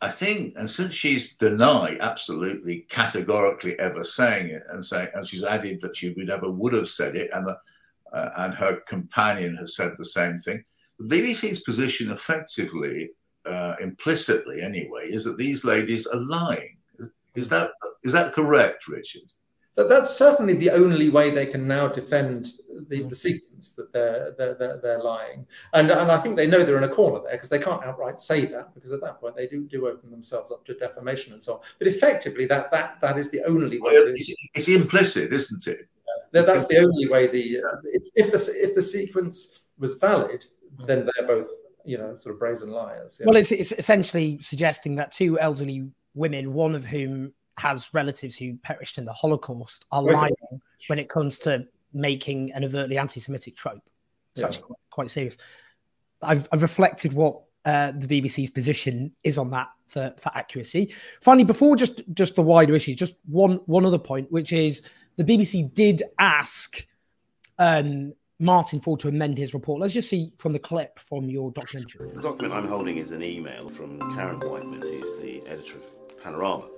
I 0.00 0.08
think, 0.10 0.54
and 0.56 0.70
since 0.70 0.94
she's 0.94 1.36
denied 1.36 1.98
absolutely 2.00 2.86
categorically 2.88 3.78
ever 3.78 4.04
saying 4.04 4.50
it, 4.50 4.62
and 4.70 4.84
saying, 4.84 5.08
and 5.14 5.26
she's 5.26 5.42
added 5.42 5.80
that 5.80 5.96
she 5.96 6.10
would 6.10 6.26
never 6.26 6.50
would 6.50 6.72
have 6.72 6.88
said 6.88 7.16
it, 7.16 7.30
and 7.32 7.46
the, 7.46 7.58
uh, 8.12 8.30
and 8.36 8.54
her 8.54 8.76
companion 8.86 9.56
has 9.56 9.74
said 9.74 9.92
the 9.98 10.04
same 10.04 10.38
thing. 10.38 10.64
The 10.98 11.22
BBC's 11.22 11.60
position, 11.60 12.10
effectively, 12.10 13.10
uh, 13.46 13.76
implicitly 13.80 14.62
anyway, 14.62 15.08
is 15.08 15.24
that 15.24 15.38
these 15.38 15.64
ladies 15.64 16.06
are 16.06 16.20
lying. 16.20 16.76
Is 17.34 17.48
that 17.50 17.70
is 18.02 18.12
that 18.12 18.32
correct, 18.32 18.88
Richard? 18.88 19.30
That, 19.76 19.88
that's 19.88 20.16
certainly 20.16 20.54
the 20.54 20.70
only 20.70 21.08
way 21.08 21.30
they 21.30 21.46
can 21.46 21.68
now 21.68 21.86
defend 21.86 22.50
the, 22.88 23.04
the 23.04 23.14
sequence 23.14 23.74
that 23.76 23.92
they're, 23.92 24.34
they're, 24.36 24.54
they're, 24.54 24.80
they're, 24.82 25.02
lying. 25.02 25.46
And, 25.72 25.90
and 25.92 26.10
I 26.10 26.18
think 26.18 26.36
they 26.36 26.48
know 26.48 26.64
they're 26.64 26.78
in 26.78 26.84
a 26.84 26.88
corner 26.88 27.20
there 27.22 27.32
because 27.32 27.48
they 27.48 27.60
can't 27.60 27.84
outright 27.84 28.18
say 28.18 28.46
that 28.46 28.74
because 28.74 28.92
at 28.92 29.00
that 29.02 29.20
point 29.20 29.36
they 29.36 29.46
do, 29.46 29.68
do 29.68 29.86
open 29.86 30.10
themselves 30.10 30.50
up 30.50 30.64
to 30.66 30.74
defamation 30.74 31.32
and 31.32 31.40
so 31.40 31.54
on. 31.54 31.60
But 31.78 31.86
effectively, 31.86 32.44
that 32.46 32.72
that 32.72 33.00
that 33.00 33.18
is 33.18 33.30
the 33.30 33.44
only 33.44 33.78
way. 33.80 33.92
Well, 33.92 34.08
it's, 34.08 34.34
it's, 34.54 34.68
implicit, 34.68 35.32
isn't 35.32 35.66
it? 35.68 35.88
Yeah, 36.32 36.42
that's 36.42 36.66
the 36.66 36.78
only 36.78 37.08
way. 37.08 37.28
The 37.28 37.58
if 38.16 38.32
the 38.32 38.52
if 38.56 38.74
the 38.74 38.82
sequence 38.82 39.60
was 39.78 39.94
valid, 39.94 40.46
then 40.86 41.08
they're 41.14 41.26
both 41.26 41.48
you 41.84 41.98
know 41.98 42.16
sort 42.16 42.34
of 42.34 42.40
brazen 42.40 42.70
liars. 42.70 43.18
Yeah. 43.20 43.26
Well, 43.26 43.36
it's, 43.36 43.52
it's 43.52 43.72
essentially 43.72 44.38
suggesting 44.40 44.96
that 44.96 45.12
two 45.12 45.38
elderly 45.38 45.90
women, 46.14 46.52
one 46.52 46.74
of 46.74 46.84
whom 46.84 47.32
has 47.58 47.90
relatives 47.92 48.36
who 48.36 48.56
perished 48.58 48.98
in 48.98 49.04
the 49.04 49.12
Holocaust, 49.12 49.84
are 49.90 50.02
lying 50.02 50.34
when 50.86 50.98
it 50.98 51.08
comes 51.08 51.38
to 51.40 51.66
making 51.92 52.52
an 52.52 52.64
overtly 52.64 52.98
anti-Semitic 52.98 53.56
trope. 53.56 53.82
It's 54.32 54.40
yeah. 54.40 54.46
actually 54.46 54.62
quite, 54.62 54.78
quite, 54.90 55.10
serious. 55.10 55.36
I've, 56.22 56.48
I've 56.52 56.62
reflected 56.62 57.12
what 57.12 57.40
uh, 57.64 57.92
the 57.96 58.06
BBC's 58.06 58.50
position 58.50 59.12
is 59.24 59.38
on 59.38 59.50
that 59.50 59.68
for, 59.88 60.14
for 60.18 60.30
accuracy. 60.34 60.94
Finally, 61.20 61.44
before 61.44 61.76
just 61.76 62.02
just 62.14 62.36
the 62.36 62.42
wider 62.42 62.74
issue, 62.74 62.94
just 62.94 63.14
one 63.26 63.60
one 63.66 63.84
other 63.84 63.98
point, 63.98 64.30
which 64.30 64.52
is 64.52 64.82
the 65.16 65.24
BBC 65.24 65.72
did 65.74 66.02
ask 66.18 66.86
um, 67.58 68.12
Martin 68.40 68.78
Forde 68.78 69.00
to 69.00 69.08
amend 69.08 69.36
his 69.36 69.52
report. 69.52 69.80
Let's 69.80 69.94
just 69.94 70.08
see 70.08 70.32
from 70.38 70.52
the 70.52 70.58
clip 70.58 70.98
from 70.98 71.28
your 71.28 71.50
documentary. 71.50 72.10
The 72.14 72.22
document 72.22 72.54
I'm 72.54 72.68
holding 72.68 72.96
is 72.96 73.10
an 73.10 73.22
email 73.22 73.68
from 73.68 73.98
Karen 74.14 74.40
Wightman, 74.40 74.80
who's 74.80 75.16
the 75.18 75.42
editor 75.48 75.76
of 75.76 76.22
Panorama. 76.22 76.68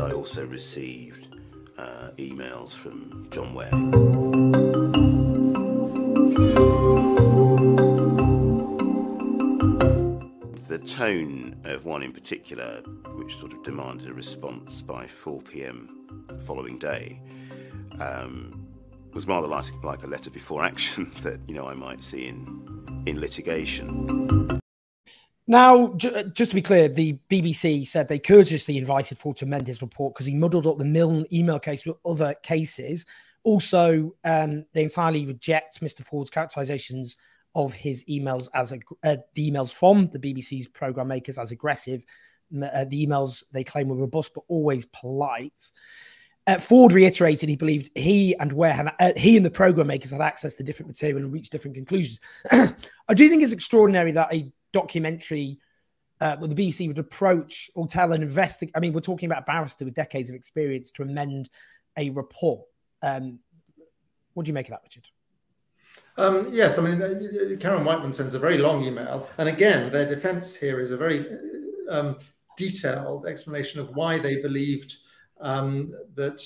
I 0.00 0.12
also 0.12 0.46
received 0.46 1.28
uh, 1.76 2.10
emails 2.18 2.72
from 2.72 3.26
John 3.32 3.54
Ware. 3.54 4.61
Tone 11.02 11.56
of 11.64 11.84
one 11.84 12.04
in 12.04 12.12
particular, 12.12 12.80
which 13.16 13.36
sort 13.36 13.52
of 13.52 13.64
demanded 13.64 14.06
a 14.06 14.14
response 14.14 14.82
by 14.82 15.04
4 15.04 15.42
pm 15.42 16.24
the 16.28 16.38
following 16.38 16.78
day, 16.78 17.20
um, 17.98 18.68
was 19.12 19.26
rather 19.26 19.48
like, 19.48 19.64
like 19.82 20.04
a 20.04 20.06
letter 20.06 20.30
before 20.30 20.64
action 20.64 21.10
that 21.24 21.40
you 21.48 21.56
know 21.56 21.66
I 21.66 21.74
might 21.74 22.04
see 22.04 22.28
in 22.28 23.02
in 23.04 23.18
litigation. 23.18 24.60
Now, 25.48 25.92
just 25.94 26.52
to 26.52 26.54
be 26.54 26.62
clear, 26.62 26.86
the 26.86 27.18
BBC 27.28 27.84
said 27.84 28.06
they 28.06 28.20
courteously 28.20 28.78
invited 28.78 29.18
Forde 29.18 29.38
to 29.38 29.44
amend 29.44 29.66
his 29.66 29.82
report 29.82 30.14
because 30.14 30.26
he 30.26 30.34
muddled 30.36 30.68
up 30.68 30.78
the 30.78 30.84
Milne 30.84 31.26
email 31.32 31.58
case 31.58 31.84
with 31.84 31.96
other 32.06 32.36
cases. 32.44 33.06
Also, 33.42 34.14
um, 34.22 34.66
they 34.72 34.84
entirely 34.84 35.26
reject 35.26 35.80
Mr. 35.80 36.04
Forde's 36.04 36.30
characterizations 36.30 37.16
of 37.54 37.72
his 37.72 38.04
emails 38.04 38.48
as 38.54 38.72
ag- 38.72 38.84
uh, 39.04 39.16
the 39.34 39.50
emails 39.50 39.72
from 39.72 40.06
the 40.08 40.18
BBC's 40.18 40.68
program 40.68 41.08
makers 41.08 41.38
as 41.38 41.52
aggressive. 41.52 42.04
Uh, 42.54 42.84
the 42.84 43.06
emails 43.06 43.44
they 43.52 43.64
claim 43.64 43.88
were 43.88 43.96
robust 43.96 44.32
but 44.34 44.44
always 44.48 44.84
polite. 44.86 45.70
Uh, 46.46 46.58
Forde 46.58 46.92
reiterated 46.92 47.48
he 47.48 47.56
believed 47.56 47.90
he 47.94 48.34
and 48.36 48.52
Ware 48.52 48.72
had, 48.72 48.92
uh, 48.98 49.12
he 49.16 49.36
and 49.36 49.46
the 49.46 49.50
program 49.50 49.86
makers 49.86 50.10
had 50.10 50.20
access 50.20 50.56
to 50.56 50.64
different 50.64 50.88
material 50.88 51.18
and 51.18 51.32
reached 51.32 51.52
different 51.52 51.76
conclusions. 51.76 52.20
I 52.52 53.14
do 53.14 53.28
think 53.28 53.42
it's 53.42 53.52
extraordinary 53.52 54.12
that 54.12 54.32
a 54.32 54.52
documentary 54.72 55.58
uh, 56.20 56.36
the 56.36 56.54
BBC 56.54 56.86
would 56.86 56.98
approach 56.98 57.68
or 57.74 57.86
tell 57.88 58.12
an 58.12 58.22
investigate. 58.22 58.72
I 58.76 58.80
mean, 58.80 58.92
we're 58.92 59.00
talking 59.00 59.28
about 59.28 59.42
a 59.42 59.44
barrister 59.44 59.84
with 59.84 59.94
decades 59.94 60.30
of 60.30 60.36
experience 60.36 60.92
to 60.92 61.02
amend 61.02 61.50
a 61.96 62.10
report. 62.10 62.62
Um, 63.02 63.40
what 64.34 64.46
do 64.46 64.50
you 64.50 64.54
make 64.54 64.66
of 64.66 64.70
that, 64.70 64.82
Richard? 64.84 65.08
Um, 66.18 66.48
yes, 66.50 66.78
I 66.78 66.82
mean, 66.82 67.00
uh, 67.02 67.56
Karen 67.58 67.84
Wightman 67.84 68.12
sends 68.12 68.34
a 68.34 68.38
very 68.38 68.58
long 68.58 68.84
email. 68.84 69.28
And 69.38 69.48
again, 69.48 69.90
their 69.90 70.08
defense 70.08 70.54
here 70.54 70.78
is 70.78 70.90
a 70.90 70.96
very 70.96 71.26
um, 71.88 72.18
detailed 72.56 73.26
explanation 73.26 73.80
of 73.80 73.96
why 73.96 74.18
they 74.18 74.42
believed 74.42 74.94
um, 75.40 75.92
that 76.14 76.44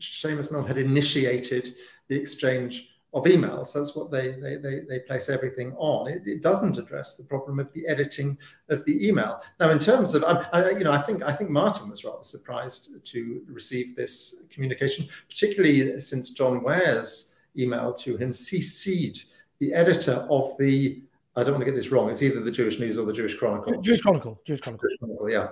Seamus 0.00 0.52
Milne 0.52 0.66
had 0.66 0.78
initiated 0.78 1.74
the 2.08 2.16
exchange 2.16 2.88
of 3.14 3.24
emails. 3.24 3.72
That's 3.72 3.96
what 3.96 4.10
they 4.10 4.32
they, 4.32 4.56
they, 4.56 4.80
they 4.88 4.98
place 5.00 5.28
everything 5.28 5.74
on. 5.78 6.08
It, 6.08 6.22
it, 6.26 6.42
doesn't 6.42 6.76
address 6.76 7.16
the 7.16 7.24
problem 7.24 7.58
of 7.58 7.72
the 7.72 7.86
editing 7.86 8.36
of 8.68 8.84
the 8.84 9.06
email. 9.06 9.40
Now, 9.58 9.70
in 9.70 9.78
terms 9.78 10.14
of, 10.14 10.24
I, 10.24 10.70
you 10.70 10.84
know, 10.84 10.92
I 10.92 11.00
think 11.00 11.22
I 11.22 11.32
think 11.32 11.50
Martin 11.50 11.88
was 11.88 12.04
rather 12.04 12.22
surprised 12.22 12.90
to 13.06 13.42
receive 13.48 13.96
this 13.96 14.44
communication, 14.50 15.08
particularly 15.28 15.98
since 16.00 16.30
John 16.30 16.62
Ware's 16.62 17.34
email 17.56 17.92
to 17.92 18.16
him 18.16 18.30
CC'd 18.30 19.24
the 19.58 19.72
editor 19.74 20.26
of 20.30 20.56
the. 20.58 21.02
I 21.36 21.44
don't 21.44 21.52
want 21.52 21.64
to 21.64 21.70
get 21.70 21.76
this 21.76 21.90
wrong. 21.90 22.10
It's 22.10 22.22
either 22.22 22.40
the 22.40 22.50
Jewish 22.50 22.80
News 22.80 22.98
or 22.98 23.06
the 23.06 23.12
Jewish 23.12 23.36
Chronicle. 23.36 23.80
Jewish 23.80 24.00
Chronicle. 24.00 24.40
Jewish 24.44 24.60
Chronicle. 24.60 24.88
Jewish 24.88 24.98
Chronicle 24.98 25.30
yeah. 25.30 25.48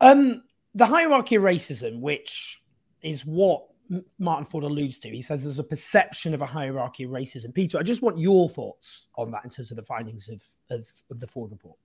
Um, 0.00 0.44
the 0.74 0.86
hierarchy 0.86 1.36
of 1.36 1.42
racism, 1.42 2.00
which 2.00 2.62
is 3.02 3.26
what 3.26 3.64
Martin 4.18 4.44
Forde 4.44 4.64
alludes 4.64 4.98
to. 5.00 5.08
He 5.08 5.22
says 5.22 5.44
there's 5.44 5.58
a 5.58 5.64
perception 5.64 6.34
of 6.34 6.42
a 6.42 6.46
hierarchy 6.46 7.04
of 7.04 7.10
racism. 7.10 7.54
Peter, 7.54 7.78
I 7.78 7.82
just 7.82 8.02
want 8.02 8.18
your 8.18 8.48
thoughts 8.48 9.08
on 9.16 9.30
that 9.32 9.44
in 9.44 9.50
terms 9.50 9.70
of 9.70 9.76
the 9.76 9.82
findings 9.82 10.28
of, 10.28 10.42
of, 10.70 10.86
of 11.10 11.20
the 11.20 11.26
Forde 11.26 11.50
report. 11.50 11.76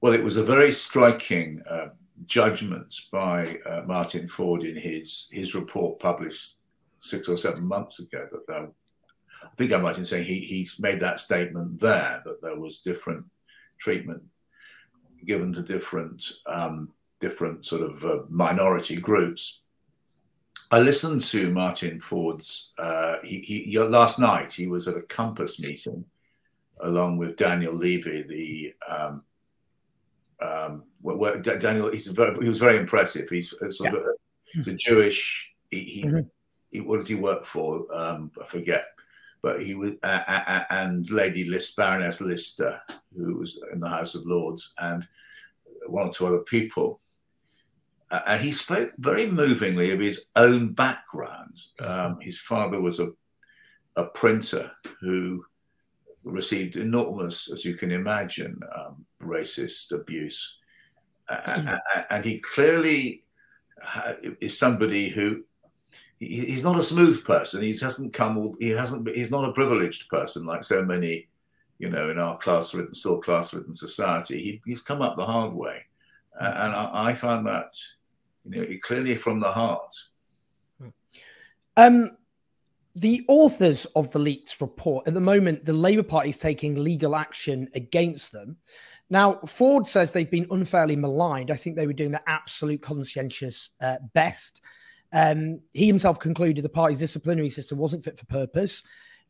Well, 0.00 0.14
it 0.14 0.22
was 0.22 0.36
a 0.36 0.42
very 0.42 0.72
striking 0.72 1.62
uh, 1.68 1.88
judgment 2.26 2.94
by 3.12 3.58
uh, 3.66 3.82
Martin 3.86 4.28
Forde 4.28 4.64
in 4.64 4.76
his 4.76 5.28
his 5.32 5.54
report 5.54 6.00
published 6.00 6.56
six 6.98 7.28
or 7.28 7.36
seven 7.36 7.64
months 7.64 7.98
ago. 8.00 8.26
That 8.30 8.54
uh, 8.54 8.66
I 9.42 9.54
think 9.56 9.72
I'm 9.72 9.82
right 9.82 9.96
in 9.96 10.04
saying 10.04 10.24
he 10.24 10.40
he's 10.40 10.80
made 10.80 11.00
that 11.00 11.20
statement 11.20 11.80
there 11.80 12.22
that 12.24 12.42
there 12.42 12.58
was 12.58 12.80
different 12.80 13.24
treatment 13.78 14.22
given 15.26 15.52
to 15.54 15.62
different 15.62 16.24
um, 16.46 16.90
different 17.20 17.66
sort 17.66 17.82
of 17.82 18.04
uh, 18.04 18.22
minority 18.28 18.96
groups. 18.96 19.62
I 20.70 20.78
listened 20.78 21.22
to 21.22 21.50
Martin 21.50 22.00
Forde's. 22.00 22.72
Uh, 22.78 23.16
he, 23.24 23.40
he, 23.40 23.78
last 23.78 24.18
night 24.18 24.52
he 24.52 24.68
was 24.68 24.86
at 24.86 24.96
a 24.96 25.02
Compass 25.02 25.58
meeting 25.58 26.04
along 26.82 27.18
with 27.18 27.36
Daniel 27.36 27.74
Levy, 27.74 28.22
the 28.22 28.74
um, 28.88 29.22
um, 30.40 30.84
where, 31.00 31.38
Daniel. 31.38 31.90
He's 31.90 32.06
very, 32.06 32.40
he 32.42 32.48
was 32.48 32.60
very 32.60 32.76
impressive. 32.76 33.28
He's 33.28 33.50
sort 33.50 33.72
yeah. 33.80 33.88
of 33.88 33.94
a, 33.94 34.12
he's 34.52 34.68
a 34.68 34.74
Jewish. 34.74 35.50
He, 35.70 35.84
he, 35.84 36.04
mm-hmm. 36.04 36.20
he, 36.70 36.80
what 36.80 36.98
did 36.98 37.08
he 37.08 37.14
work 37.14 37.44
for? 37.44 37.86
Um, 37.92 38.30
I 38.40 38.44
forget. 38.46 38.86
But 39.42 39.62
he 39.62 39.74
was, 39.74 39.92
uh, 40.02 40.20
uh, 40.26 40.64
and 40.70 41.10
Lady 41.10 41.44
List, 41.44 41.76
Baroness 41.76 42.20
Lister, 42.20 42.80
who 43.16 43.36
was 43.36 43.62
in 43.72 43.80
the 43.80 43.88
House 43.88 44.14
of 44.14 44.26
Lords, 44.26 44.74
and 44.78 45.06
one 45.86 46.08
or 46.08 46.12
two 46.12 46.26
other 46.26 46.40
people 46.40 47.00
uh, 48.10 48.20
and 48.26 48.42
he 48.42 48.52
spoke 48.52 48.92
very 48.98 49.30
movingly 49.30 49.92
of 49.92 50.00
his 50.00 50.22
own 50.36 50.72
background. 50.72 51.60
Um, 51.78 52.18
his 52.20 52.40
father 52.40 52.80
was 52.80 52.98
a, 52.98 53.10
a 53.96 54.04
printer 54.06 54.70
who 55.00 55.44
received 56.24 56.76
enormous, 56.76 57.50
as 57.50 57.64
you 57.64 57.76
can 57.76 57.92
imagine, 57.92 58.58
um, 58.76 59.04
racist 59.22 59.92
abuse. 59.92 60.58
Mm-hmm. 61.30 62.00
and 62.10 62.24
he 62.24 62.38
clearly 62.40 63.24
is 64.40 64.58
somebody 64.58 65.08
who 65.08 65.44
he's 66.18 66.62
not 66.62 66.78
a 66.78 66.84
smooth 66.84 67.24
person. 67.24 67.62
He 67.62 67.76
hasn't 67.78 68.12
come. 68.12 68.54
He 68.58 68.70
hasn't. 68.70 69.08
He's 69.08 69.30
not 69.30 69.48
a 69.48 69.52
privileged 69.52 70.08
person 70.08 70.44
like 70.44 70.64
so 70.64 70.84
many, 70.84 71.28
you 71.78 71.88
know, 71.88 72.10
in 72.10 72.18
our 72.18 72.38
class-ridden, 72.38 72.94
still 72.94 73.20
class-ridden 73.20 73.74
society. 73.74 74.42
He, 74.42 74.62
he's 74.66 74.82
come 74.82 75.02
up 75.02 75.16
the 75.16 75.26
hard 75.26 75.52
way, 75.54 75.84
and 76.38 76.72
I, 76.74 76.90
I 76.92 77.14
found 77.14 77.46
that 77.46 77.72
you 78.48 78.60
know, 78.60 78.76
clearly 78.82 79.14
from 79.14 79.40
the 79.40 79.50
heart. 79.50 79.94
Um, 81.76 82.10
the 82.94 83.24
authors 83.28 83.86
of 83.96 84.10
the 84.12 84.18
leaked 84.18 84.60
report 84.60 85.06
at 85.06 85.14
the 85.14 85.20
moment, 85.20 85.64
the 85.64 85.72
Labour 85.72 86.02
Party 86.02 86.30
is 86.30 86.38
taking 86.38 86.82
legal 86.82 87.16
action 87.16 87.68
against 87.74 88.32
them. 88.32 88.56
Now, 89.10 89.34
Forde 89.44 89.86
says 89.86 90.12
they've 90.12 90.30
been 90.30 90.46
unfairly 90.50 90.96
maligned. 90.96 91.50
I 91.50 91.56
think 91.56 91.76
they 91.76 91.86
were 91.86 91.92
doing 91.92 92.12
their 92.12 92.22
absolute 92.26 92.80
conscientious 92.80 93.70
uh, 93.80 93.96
best. 94.14 94.62
Um, 95.12 95.60
he 95.72 95.88
himself 95.88 96.20
concluded 96.20 96.64
the 96.64 96.68
party's 96.68 97.00
disciplinary 97.00 97.48
system 97.48 97.76
wasn't 97.76 98.04
fit 98.04 98.16
for 98.16 98.26
purpose. 98.26 98.84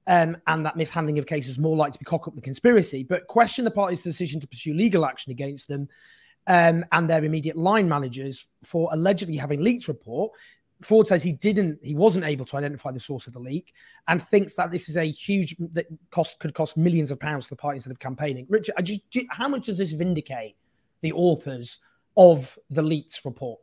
Um, 0.06 0.36
and 0.46 0.64
that 0.66 0.76
mishandling 0.76 1.18
of 1.18 1.26
cases 1.26 1.58
more 1.58 1.76
likely 1.76 1.92
to 1.92 1.98
be 1.98 2.04
cock 2.04 2.26
up 2.26 2.34
the 2.34 2.40
conspiracy, 2.40 3.02
but 3.02 3.26
question 3.26 3.64
the 3.64 3.70
party's 3.70 4.02
decision 4.02 4.40
to 4.40 4.46
pursue 4.46 4.74
legal 4.74 5.04
action 5.04 5.30
against 5.30 5.68
them 5.68 5.88
um, 6.46 6.84
and 6.92 7.08
their 7.08 7.24
immediate 7.24 7.56
line 7.56 7.88
managers 7.88 8.48
for 8.64 8.88
allegedly 8.92 9.36
having 9.36 9.60
leaked 9.60 9.88
report. 9.88 10.32
Forde 10.82 11.06
says 11.06 11.22
he 11.22 11.32
didn't, 11.32 11.78
he 11.82 11.94
wasn't 11.94 12.24
able 12.24 12.44
to 12.46 12.56
identify 12.56 12.90
the 12.90 13.00
source 13.00 13.26
of 13.26 13.32
the 13.32 13.38
leak, 13.38 13.74
and 14.08 14.22
thinks 14.22 14.54
that 14.54 14.70
this 14.70 14.88
is 14.88 14.96
a 14.96 15.04
huge 15.04 15.56
that 15.58 15.86
cost 16.10 16.38
could 16.38 16.54
cost 16.54 16.76
millions 16.76 17.10
of 17.10 17.20
pounds 17.20 17.46
to 17.46 17.50
the 17.50 17.56
party 17.56 17.76
instead 17.76 17.90
of 17.90 17.98
campaigning. 17.98 18.46
Richard, 18.48 18.74
just, 18.82 19.02
how 19.30 19.48
much 19.48 19.66
does 19.66 19.78
this 19.78 19.92
vindicate 19.92 20.56
the 21.02 21.12
authors 21.12 21.78
of 22.16 22.58
the 22.70 22.82
leaks 22.82 23.24
report? 23.24 23.60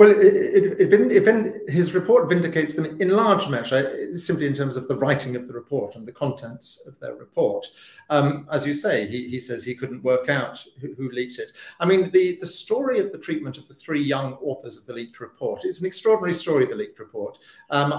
Well, 0.00 0.12
it, 0.12 0.16
it, 0.16 0.94
it, 0.94 1.28
it, 1.28 1.68
his 1.68 1.92
report 1.92 2.26
vindicates 2.26 2.72
them 2.72 2.98
in 3.02 3.10
large 3.10 3.48
measure, 3.48 4.10
simply 4.14 4.46
in 4.46 4.54
terms 4.54 4.78
of 4.78 4.88
the 4.88 4.96
writing 4.96 5.36
of 5.36 5.46
the 5.46 5.52
report 5.52 5.94
and 5.94 6.08
the 6.08 6.12
contents 6.12 6.86
of 6.86 6.98
their 7.00 7.16
report. 7.16 7.66
Um, 8.08 8.48
as 8.50 8.66
you 8.66 8.72
say, 8.72 9.06
he, 9.06 9.28
he, 9.28 9.38
says 9.38 9.62
he 9.62 9.74
couldn't 9.74 10.02
work 10.02 10.30
out 10.30 10.64
who, 10.80 10.94
who, 10.94 11.10
leaked 11.10 11.38
it. 11.38 11.52
I 11.80 11.84
mean, 11.84 12.10
the, 12.12 12.38
the 12.40 12.46
story 12.46 12.98
of 12.98 13.12
the 13.12 13.18
treatment 13.18 13.58
of 13.58 13.68
the 13.68 13.74
three 13.74 14.02
young 14.02 14.38
authors 14.40 14.78
of 14.78 14.86
the 14.86 14.94
leaked 14.94 15.20
report 15.20 15.66
is 15.66 15.80
an 15.80 15.86
extraordinary 15.86 16.32
story, 16.32 16.64
the 16.64 16.74
leaked 16.74 16.98
report. 16.98 17.36
Um, 17.68 17.92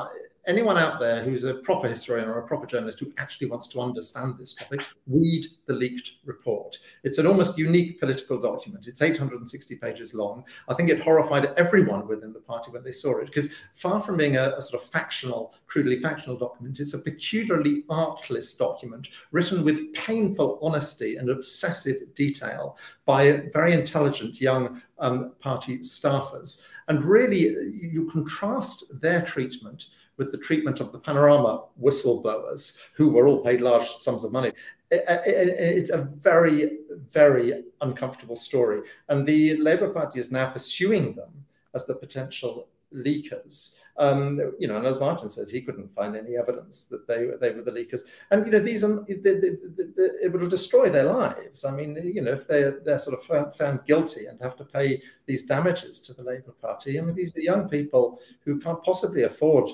anyone 0.47 0.77
out 0.77 0.99
there 0.99 1.23
who's 1.23 1.43
a 1.43 1.55
proper 1.55 1.87
historian 1.87 2.27
or 2.27 2.39
a 2.39 2.47
proper 2.47 2.65
journalist 2.65 2.99
who 2.99 3.13
actually 3.17 3.47
wants 3.47 3.67
to 3.67 3.81
understand 3.81 4.37
this 4.37 4.53
topic, 4.53 4.81
read 5.07 5.45
the 5.67 5.73
leaked 5.73 6.13
report. 6.25 6.77
It's 7.03 7.17
an 7.17 7.27
almost 7.27 7.57
unique 7.57 7.99
political 7.99 8.39
document. 8.39 8.87
It's 8.87 9.01
860 9.01 9.75
pages 9.75 10.13
long. 10.13 10.43
I 10.67 10.73
think 10.73 10.89
it 10.89 11.01
horrified 11.01 11.53
everyone 11.57 12.07
within 12.07 12.33
the 12.33 12.39
party 12.39 12.71
when 12.71 12.83
they 12.83 12.91
saw 12.91 13.17
it, 13.19 13.27
because 13.27 13.51
far 13.73 13.99
from 13.99 14.17
being 14.17 14.37
a, 14.37 14.53
a 14.57 14.61
sort 14.61 14.81
of 14.81 14.89
factional, 14.89 15.53
crudely 15.67 15.95
factional 15.95 16.37
document, 16.37 16.79
it's 16.79 16.93
a 16.93 16.99
peculiarly 16.99 17.83
artless 17.89 18.55
document 18.57 19.09
written 19.31 19.63
with 19.63 19.93
painful 19.93 20.59
honesty 20.61 21.17
and 21.17 21.29
obsessive 21.29 21.97
detail 22.15 22.77
by 23.05 23.43
very 23.53 23.73
intelligent 23.73 24.41
young 24.41 24.81
um, 24.99 25.33
party 25.39 25.79
staffers. 25.79 26.63
And 26.87 27.03
really, 27.03 27.39
you 27.39 28.09
contrast 28.11 28.99
their 29.01 29.21
treatment 29.21 29.87
with 30.17 30.31
the 30.31 30.37
treatment 30.37 30.79
of 30.79 30.91
the 30.91 30.99
Panorama 30.99 31.65
whistleblowers, 31.81 32.77
who 32.93 33.09
were 33.09 33.27
all 33.27 33.43
paid 33.43 33.61
large 33.61 33.87
sums 33.89 34.23
of 34.23 34.31
money. 34.31 34.51
It's 34.91 35.89
a 35.89 36.09
very, 36.21 36.79
very 37.09 37.63
uncomfortable 37.79 38.35
story. 38.35 38.81
And 39.09 39.25
the 39.25 39.55
Labour 39.57 39.89
Party 39.89 40.19
is 40.19 40.31
now 40.31 40.49
pursuing 40.51 41.15
them 41.15 41.45
as 41.73 41.85
the 41.85 41.95
potential 41.95 42.67
leakers. 42.93 43.79
Um, 43.97 44.39
you 44.59 44.67
know, 44.67 44.77
and 44.77 44.85
as 44.85 44.99
Martin 44.99 45.29
says, 45.29 45.49
he 45.49 45.61
couldn't 45.61 45.91
find 45.91 46.15
any 46.15 46.35
evidence 46.37 46.83
that 46.83 47.07
they 47.07 47.27
they 47.39 47.53
were 47.53 47.61
the 47.61 47.71
leakers. 47.71 48.01
And 48.31 48.45
you 48.45 48.51
know, 48.51 48.59
these 48.59 48.83
are 48.83 49.05
they, 49.07 49.15
they, 49.15 49.39
they, 49.39 50.09
it 50.23 50.33
will 50.33 50.49
destroy 50.49 50.89
their 50.89 51.05
lives. 51.05 51.65
I 51.65 51.71
mean, 51.71 51.97
you 52.03 52.21
know, 52.21 52.31
if 52.31 52.47
they're 52.47 52.79
they're 52.83 52.99
sort 52.99 53.17
of 53.17 53.23
found, 53.23 53.53
found 53.53 53.85
guilty 53.85 54.25
and 54.25 54.41
have 54.41 54.55
to 54.57 54.65
pay 54.65 55.01
these 55.25 55.45
damages 55.45 55.99
to 55.99 56.13
the 56.13 56.23
Labour 56.23 56.53
Party. 56.61 56.99
I 56.99 57.01
mean, 57.01 57.15
these 57.15 57.35
are 57.37 57.41
young 57.41 57.69
people 57.69 58.19
who 58.43 58.59
can't 58.59 58.83
possibly 58.83 59.23
afford 59.23 59.69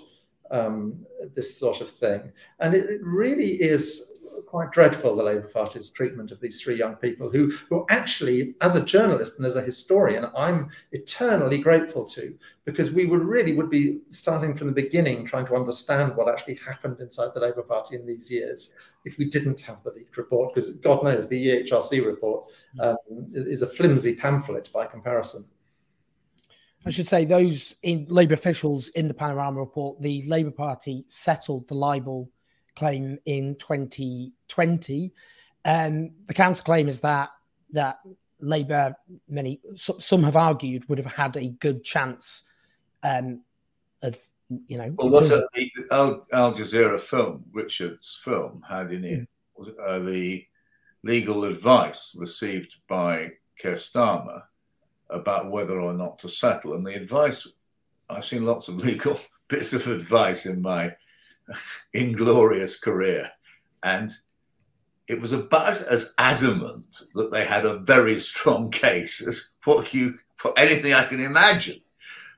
um, 0.52 1.06
this 1.36 1.58
sort 1.58 1.82
of 1.82 1.90
thing, 1.90 2.32
and 2.60 2.74
it, 2.74 2.90
it 2.90 3.02
really 3.04 3.62
is 3.62 4.18
quite 4.48 4.72
dreadful, 4.72 5.16
the 5.16 5.24
Labour 5.24 5.50
Party's 5.54 5.90
treatment 5.90 6.32
of 6.32 6.40
these 6.40 6.62
three 6.62 6.76
young 6.76 6.96
people, 6.96 7.30
who, 7.30 7.52
who 7.70 7.86
actually, 7.90 8.56
as 8.62 8.76
a 8.76 8.86
journalist 8.86 9.38
and 9.38 9.46
as 9.46 9.56
a 9.56 9.62
historian, 9.62 10.28
I'm 10.36 10.70
eternally 10.94 11.58
grateful 11.58 12.06
to, 12.08 12.36
because 12.64 12.92
we 12.92 13.06
would 13.06 13.26
really 13.26 13.54
would 13.54 13.70
be 13.70 14.00
starting 14.10 14.56
from 14.56 14.68
the 14.68 14.74
beginning, 14.74 15.26
trying 15.26 15.46
to 15.48 15.56
understand 15.56 16.16
what 16.16 16.30
actually 16.30 16.56
happened 16.56 17.00
inside 17.02 17.32
the 17.34 17.42
Labour 17.42 17.64
Party 17.64 17.96
in 17.96 18.06
these 18.06 18.32
years, 18.32 18.74
if 19.06 19.18
we 19.18 19.26
didn't 19.26 19.62
have 19.62 19.84
the 19.84 19.92
leaked 19.92 20.18
report, 20.18 20.54
because 20.54 20.72
God 20.76 21.04
knows 21.04 21.28
the 21.28 21.48
EHRC 21.48 22.06
report 22.06 22.46
um, 22.80 22.96
is, 23.34 23.46
is 23.46 23.62
a 23.62 23.68
flimsy 23.68 24.16
pamphlet 24.16 24.72
by 24.72 24.86
comparison. 24.86 25.46
I 26.88 26.90
should 26.90 27.08
say 27.08 27.26
those 27.26 27.76
in 27.84 28.06
Labour 28.08 28.34
officials 28.34 28.88
in 28.90 29.10
the 29.10 29.14
Panorama 29.14 29.60
report, 29.60 30.02
the 30.02 30.24
Labour 30.26 30.52
Party 30.52 31.04
settled 31.10 31.68
the 31.68 31.76
libel 31.76 32.30
claim 32.78 33.20
in 33.26 33.56
2020. 33.56 35.12
Um, 35.66 36.12
the 36.28 36.34
counterclaim 36.34 36.88
is 36.88 37.02
that 37.02 37.30
that 37.74 38.00
Labour, 38.40 38.96
many 39.28 39.60
some 39.76 40.24
have 40.24 40.38
argued, 40.38 40.88
would 40.88 40.98
have 40.98 41.12
had 41.12 41.36
a 41.36 41.50
good 41.50 41.84
chance 41.84 42.46
um, 43.04 43.42
of 44.02 44.18
you 44.68 44.78
know. 44.78 44.94
Well, 44.98 45.10
what's 45.10 45.28
the 45.28 45.46
Al, 45.92 46.26
Al, 46.32 46.54
Jazeera 46.54 47.02
film, 47.02 47.44
Richard's 47.52 48.18
film, 48.24 48.64
had 48.68 48.94
in 48.94 49.04
it 49.04 49.28
was 49.58 49.70
uh, 49.86 50.00
the 50.00 50.46
legal 51.04 51.44
advice 51.44 52.16
received 52.18 52.78
by 52.88 53.32
Keir 53.60 53.76
Starmer 53.76 54.44
about 55.10 55.52
whether 55.52 55.80
or 55.80 55.94
not 55.94 56.20
to 56.20 56.30
settle, 56.30 56.74
and 56.74 56.86
the 56.86 56.96
advice. 56.96 57.48
I've 58.10 58.26
seen 58.26 58.46
lots 58.46 58.68
of 58.68 58.76
legal 58.84 59.20
bits 59.48 59.74
of 59.74 59.88
advice 59.88 60.46
in 60.46 60.62
my 60.62 60.96
inglorious 61.94 62.80
career. 62.80 63.32
And 63.84 64.12
it 65.08 65.22
was 65.22 65.34
about 65.34 65.82
as 65.84 66.14
adamant 66.18 67.04
that 67.14 67.32
they 67.32 67.46
had 67.46 67.66
a 67.66 67.80
very 67.80 68.20
strong 68.20 68.70
case 68.72 69.26
as 69.26 69.52
what 69.64 69.94
you, 69.94 70.20
for 70.38 70.58
anything 70.58 70.94
I 70.94 71.06
can 71.06 71.24
imagine. 71.24 71.82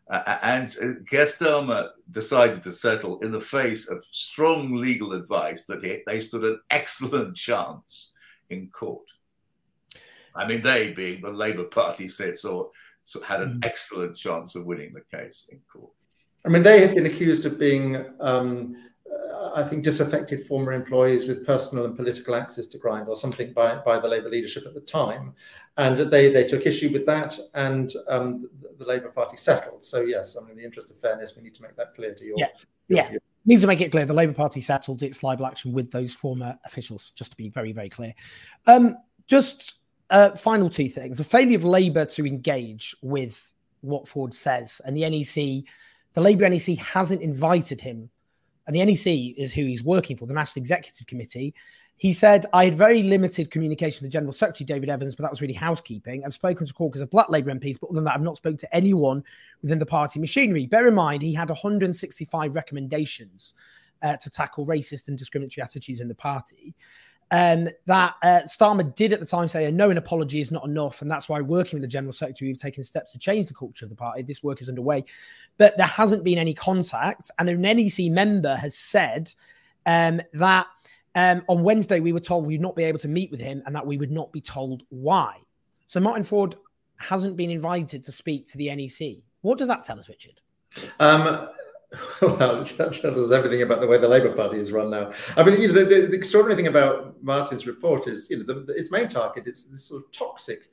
Uh, 0.10 0.40
and 0.42 0.68
Starmer 0.68 1.90
decided 2.10 2.64
to 2.64 2.72
settle 2.72 3.20
in 3.20 3.32
the 3.32 3.42
face 3.42 3.88
of 3.88 4.04
strong 4.10 4.76
legal 4.76 5.14
advice 5.14 5.66
that 5.66 5.84
he, 5.84 6.02
they 6.08 6.20
stood 6.20 6.44
an 6.44 6.60
excellent 6.72 7.36
chance 7.36 8.14
in 8.50 8.70
court. 8.70 9.06
I 10.36 10.48
mean, 10.48 10.62
they 10.62 10.94
being 10.94 11.22
the 11.22 11.32
Labour 11.32 11.66
Party 11.66 12.08
said 12.08 12.38
so, 12.38 12.72
so 13.04 13.22
had 13.22 13.42
an 13.42 13.60
mm. 13.60 13.66
excellent 13.66 14.16
chance 14.16 14.56
of 14.56 14.66
winning 14.66 14.94
the 14.94 15.18
case 15.18 15.50
in 15.52 15.60
court. 15.72 15.92
I 16.46 16.50
mean, 16.50 16.64
they 16.64 16.80
had 16.80 16.96
been 16.96 17.06
accused 17.06 17.46
of 17.46 17.60
being 17.60 18.06
um, 18.20 18.76
I 19.56 19.64
think, 19.64 19.84
disaffected 19.84 20.44
former 20.44 20.74
employees 20.74 21.28
with 21.28 21.46
personal 21.46 21.86
and 21.86 21.96
political 21.96 22.36
axes 22.36 22.68
to 22.68 22.78
grind, 22.78 23.08
or 23.08 23.16
something 23.16 23.54
by, 23.54 23.76
by 23.76 24.00
the 24.00 24.08
Labour 24.08 24.30
leadership 24.30 24.66
at 24.66 24.74
the 24.74 24.82
time. 24.82 25.34
And 25.78 26.12
they, 26.12 26.32
they 26.32 26.46
took 26.46 26.66
issue 26.66 26.92
with 26.92 27.06
that, 27.06 27.38
and 27.54 27.92
um, 28.10 28.50
the, 28.62 28.84
the, 28.84 28.86
Labour 28.86 29.10
Party 29.10 29.38
settled. 29.38 29.84
So, 29.84 30.02
yes, 30.02 30.38
I 30.38 30.42
mean, 30.42 30.52
in 30.52 30.58
the 30.58 30.64
interest 30.64 30.92
of 30.92 31.00
fairness, 31.00 31.36
we 31.38 31.44
need 31.44 31.56
to 31.56 31.62
make 31.62 31.76
that 31.78 31.96
clear 31.96 32.14
to 32.14 32.26
you. 32.26 32.36
Yeah. 32.38 32.48
yeah. 32.90 33.12
Needs 33.46 33.62
to 33.62 33.68
make 33.68 33.82
it 33.82 33.92
clear 33.92 34.06
the 34.06 34.14
Labour 34.14 34.34
Party 34.34 34.60
settled 34.60 35.02
its 35.04 35.24
libel 35.24 35.46
action 35.46 35.72
with 35.72 35.92
those 35.92 36.14
former 36.14 36.58
officials, 36.66 37.12
just 37.12 37.32
to 37.32 37.38
be 37.38 37.50
very, 37.50 37.72
very 37.72 37.90
clear. 37.90 38.14
Um, 38.68 38.98
just 39.28 39.79
uh, 40.10 40.32
final 40.32 40.70
two 40.70 40.90
things 40.90 41.18
the 41.18 41.24
failure 41.24 41.58
of 41.58 41.64
Labour 41.64 42.06
to 42.06 42.26
engage 42.26 42.96
with 43.02 43.54
what 43.82 44.08
Forde 44.08 44.34
says, 44.34 44.82
and 44.86 44.96
the 44.96 45.10
NEC, 45.10 45.64
the 46.14 46.22
Labour 46.22 46.50
NEC 46.50 46.78
hasn't 46.78 47.22
invited 47.22 47.82
him 47.82 48.10
and 48.70 48.76
the 48.76 48.86
NEC 48.86 49.36
is 49.36 49.52
who 49.52 49.66
he's 49.66 49.84
working 49.84 50.16
for, 50.16 50.28
the 50.28 50.34
National 50.34 50.62
Executive 50.62 51.08
Committee. 51.08 51.56
He 51.98 52.14
said, 52.14 52.46
I 52.54 52.66
had 52.66 52.76
very 52.76 53.02
limited 53.02 53.50
communication 53.50 54.04
with 54.04 54.12
the 54.12 54.14
General 54.14 54.32
Secretary, 54.32 54.64
David 54.64 54.90
Evans, 54.90 55.16
but 55.16 55.24
that 55.24 55.32
was 55.32 55.42
really 55.42 55.56
housekeeping. 55.56 56.24
I've 56.24 56.36
spoken 56.36 56.68
to 56.68 56.74
caucus 56.74 57.02
of 57.02 57.10
black 57.10 57.30
Labour 57.30 57.52
MPs, 57.52 57.80
but 57.82 57.88
other 57.88 57.96
than 57.96 58.04
that, 58.04 58.14
I've 58.14 58.22
not 58.22 58.38
spoken 58.38 58.58
to 58.58 58.76
anyone 58.76 59.24
within 59.64 59.80
the 59.80 59.88
party 59.88 60.20
machinery. 60.20 60.68
Bear 60.68 60.88
in 60.88 60.94
mind, 60.94 61.24
he 61.24 61.34
had 61.34 61.50
165 61.50 62.56
recommendations 62.56 63.56
uh, 64.04 64.18
to 64.18 64.30
tackle 64.30 64.68
racist 64.68 65.08
and 65.08 65.18
discriminatory 65.18 65.64
attitudes 65.64 66.00
in 66.00 66.08
the 66.08 66.14
party 66.14 66.76
um, 67.32 67.70
that 67.86 68.16
uh, 68.24 68.42
Starmer 68.46 68.94
did 68.96 69.14
at 69.14 69.20
the 69.20 69.26
time 69.26 69.48
say 69.48 69.66
a 69.66 69.72
no 69.72 69.90
an 69.90 69.98
apology 69.98 70.42
is 70.42 70.52
not 70.52 70.66
enough, 70.66 71.02
and 71.02 71.12
that's 71.12 71.30
why 71.30 71.42
working 71.42 71.78
with 71.78 71.84
the 71.84 71.92
general 71.92 72.14
secretary, 72.14 72.50
we've 72.50 72.58
taken 72.58 72.84
steps 72.84 73.12
to 73.12 73.20
change 73.20 73.46
the 73.46 73.54
culture 73.54 73.86
of 73.86 73.90
the 73.90 73.96
party. 73.96 74.24
This 74.24 74.44
work 74.44 74.62
is 74.62 74.70
underway, 74.70 75.06
but 75.58 75.78
there 75.78 75.86
hasn't 75.86 76.24
been 76.24 76.40
any 76.40 76.54
contact, 76.54 77.30
and 77.38 77.48
an 77.50 77.62
NEC 77.62 78.12
member 78.12 78.56
has 78.56 78.76
said 78.76 79.32
um, 79.86 80.22
that 80.34 80.68
um, 81.14 81.44
on 81.48 81.64
Wednesday 81.64 82.00
we 82.00 82.14
were 82.14 82.20
told 82.20 82.46
we'd 82.46 82.62
not 82.62 82.76
be 82.76 82.84
able 82.84 83.00
to 83.00 83.08
meet 83.08 83.30
with 83.30 83.42
him, 83.42 83.62
and 83.66 83.76
that 83.76 83.86
we 83.86 83.98
would 83.98 84.12
not 84.12 84.32
be 84.32 84.42
told 84.42 84.84
why. 84.90 85.38
So 85.86 86.00
Martin 86.00 86.24
Forde 86.24 86.56
hasn't 86.98 87.38
been 87.38 87.52
invited 87.52 88.04
to 88.04 88.12
speak 88.12 88.48
to 88.48 88.58
the 88.58 88.74
NEC. 88.76 89.18
What 89.42 89.58
does 89.58 89.68
that 89.68 89.84
tell 89.84 90.00
us, 90.00 90.10
Richard? 90.10 90.42
Um, 91.00 91.50
well, 92.22 92.64
that 92.64 93.00
tells 93.02 93.32
everything 93.32 93.64
about 93.64 93.82
the 93.82 93.88
way 93.88 93.98
the 93.98 94.08
Labour 94.08 94.34
Party 94.34 94.60
is 94.60 94.72
run 94.72 94.92
now. 94.92 95.12
I 95.36 95.44
mean, 95.44 95.60
you 95.60 95.70
know, 95.70 95.74
the, 95.74 95.86
the, 95.86 96.08
the 96.08 96.18
extraordinary 96.18 96.56
thing 96.56 96.68
about 96.68 97.22
Martin's 97.24 97.66
report 97.66 98.08
is, 98.08 98.30
you 98.30 98.38
know, 98.38 98.44
the, 98.44 98.74
its 98.76 98.92
main 98.92 99.08
target 99.08 99.48
is 99.48 99.70
this 99.70 99.86
sort 99.86 100.04
of 100.04 100.12
toxic 100.12 100.70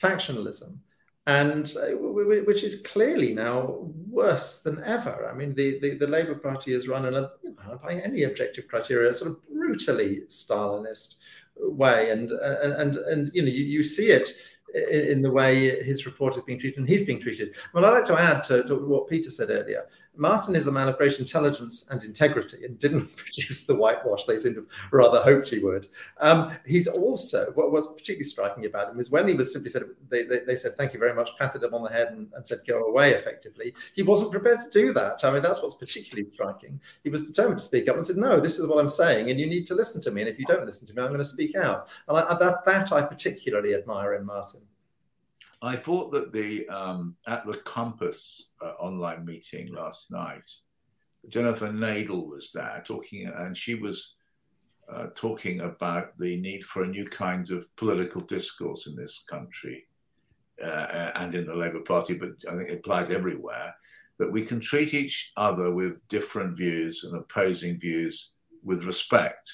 factionalism, 0.00 0.78
and 1.26 1.74
uh, 1.78 1.88
which 1.96 2.64
is 2.64 2.82
clearly 2.82 3.32
now 3.32 3.78
worse 4.10 4.60
than 4.60 4.82
ever. 4.84 5.30
I 5.30 5.34
mean, 5.34 5.54
the, 5.54 5.78
the, 5.80 5.94
the 5.94 6.06
Labour 6.06 6.34
Party 6.34 6.72
is 6.72 6.86
run 6.86 7.06
in 7.06 7.14
a, 7.14 7.30
you 7.42 7.56
know, 7.66 7.80
by 7.82 7.94
any 7.94 8.24
objective 8.24 8.68
criteria, 8.68 9.12
sort 9.14 9.30
of 9.30 9.42
brutally 9.48 10.20
Stalinist 10.28 11.14
way, 11.56 12.10
and 12.10 12.30
and 12.30 12.72
and, 12.74 12.96
and 12.96 13.30
you 13.32 13.40
know, 13.40 13.48
you, 13.48 13.64
you 13.64 13.82
see 13.82 14.10
it 14.10 14.34
in 14.74 15.22
the 15.22 15.30
way 15.30 15.82
his 15.82 16.06
report 16.06 16.36
is 16.36 16.42
being 16.42 16.58
treated 16.58 16.78
and 16.78 16.88
he's 16.88 17.04
being 17.04 17.20
treated. 17.20 17.56
Well, 17.72 17.84
I'd 17.84 17.90
like 17.90 18.04
to 18.06 18.20
add 18.20 18.44
to, 18.44 18.62
to, 18.64 18.74
what 18.74 19.08
Peter 19.08 19.30
said 19.30 19.50
earlier. 19.50 19.86
Martin 20.18 20.56
is 20.56 20.66
a 20.66 20.72
man 20.72 20.88
of 20.88 20.98
great 20.98 21.18
intelligence 21.18 21.88
and 21.90 22.02
integrity 22.02 22.64
and 22.64 22.78
didn't 22.78 23.06
produce 23.16 23.66
the 23.66 23.74
whitewash 23.74 24.24
they 24.24 24.36
seem 24.36 24.54
to 24.54 24.66
rather 24.92 25.22
hoped 25.22 25.48
he 25.48 25.60
would. 25.60 25.86
Um, 26.18 26.52
he's 26.66 26.88
also, 26.88 27.52
what 27.54 27.70
was 27.72 27.86
particularly 27.86 28.24
striking 28.24 28.66
about 28.66 28.90
him 28.90 28.98
is 28.98 29.10
when 29.10 29.28
he 29.28 29.34
was 29.34 29.52
simply 29.52 29.70
said, 29.70 29.84
they, 30.08 30.24
they, 30.24 30.40
they 30.40 30.56
said, 30.56 30.76
thank 30.76 30.92
you 30.92 30.98
very 30.98 31.14
much, 31.14 31.30
patted 31.38 31.62
him 31.62 31.72
on 31.72 31.84
the 31.84 31.90
head 31.90 32.08
and, 32.08 32.28
and, 32.34 32.46
said, 32.46 32.60
go 32.66 32.86
away 32.86 33.12
effectively. 33.12 33.72
He 33.94 34.02
wasn't 34.02 34.32
prepared 34.32 34.60
to 34.60 34.70
do 34.70 34.92
that. 34.92 35.24
I 35.24 35.30
mean, 35.30 35.42
that's 35.42 35.62
what's 35.62 35.74
particularly 35.74 36.26
striking. 36.26 36.80
He 37.04 37.10
was 37.10 37.24
determined 37.24 37.58
to 37.58 37.64
speak 37.64 37.88
up 37.88 37.96
and 37.96 38.04
said, 38.04 38.16
no, 38.16 38.40
this 38.40 38.58
is 38.58 38.66
what 38.66 38.78
I'm 38.78 38.88
saying 38.88 39.30
and 39.30 39.38
you 39.38 39.46
need 39.46 39.66
to 39.68 39.74
listen 39.74 40.02
to 40.02 40.10
me. 40.10 40.22
And 40.22 40.30
if 40.30 40.38
you 40.38 40.46
don't 40.46 40.66
listen 40.66 40.86
to 40.88 40.94
me, 40.94 41.02
I'm 41.02 41.08
going 41.08 41.18
to 41.18 41.24
speak 41.24 41.54
out. 41.54 41.88
And 42.08 42.18
I, 42.18 42.34
that, 42.34 42.64
that 42.64 42.92
I 42.92 43.02
particularly 43.02 43.74
admire 43.74 44.14
in 44.14 44.26
Martin. 44.26 44.60
I 45.60 45.76
thought 45.76 46.12
that 46.12 46.32
the 46.32 46.68
um, 46.68 47.16
at 47.26 47.44
the 47.44 47.54
Compass 47.58 48.48
uh, 48.64 48.72
online 48.78 49.24
meeting 49.24 49.72
last 49.72 50.10
night, 50.10 50.48
Jennifer 51.28 51.68
Nadel 51.68 52.28
was 52.28 52.52
there 52.52 52.82
talking, 52.86 53.26
and 53.26 53.56
she 53.56 53.74
was 53.74 54.14
uh, 54.92 55.06
talking 55.14 55.60
about 55.60 56.16
the 56.16 56.36
need 56.36 56.64
for 56.64 56.84
a 56.84 56.88
new 56.88 57.08
kind 57.08 57.50
of 57.50 57.74
political 57.76 58.20
discourse 58.20 58.86
in 58.86 58.94
this 58.94 59.24
country 59.28 59.86
uh, 60.62 61.10
and 61.16 61.34
in 61.34 61.46
the 61.46 61.54
Labour 61.54 61.80
Party, 61.80 62.14
but 62.14 62.30
I 62.48 62.56
think 62.56 62.70
it 62.70 62.78
applies 62.78 63.10
everywhere. 63.10 63.74
That 64.18 64.32
we 64.32 64.44
can 64.44 64.58
treat 64.58 64.94
each 64.94 65.30
other 65.36 65.70
with 65.72 66.06
different 66.08 66.56
views 66.56 67.04
and 67.04 67.16
opposing 67.16 67.78
views 67.78 68.30
with 68.64 68.84
respect. 68.84 69.48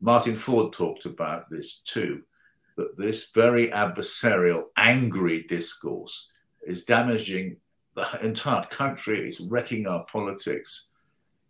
Martin 0.00 0.34
Forde 0.34 0.72
talked 0.72 1.04
about 1.04 1.48
this 1.50 1.78
too 1.78 2.22
that 2.76 2.96
this 2.96 3.30
very 3.34 3.68
adversarial, 3.68 4.64
angry 4.76 5.44
discourse 5.44 6.28
is 6.66 6.84
damaging 6.84 7.56
the 7.94 8.06
entire 8.24 8.64
country, 8.64 9.28
it's 9.28 9.40
wrecking 9.40 9.86
our 9.86 10.04
politics. 10.06 10.88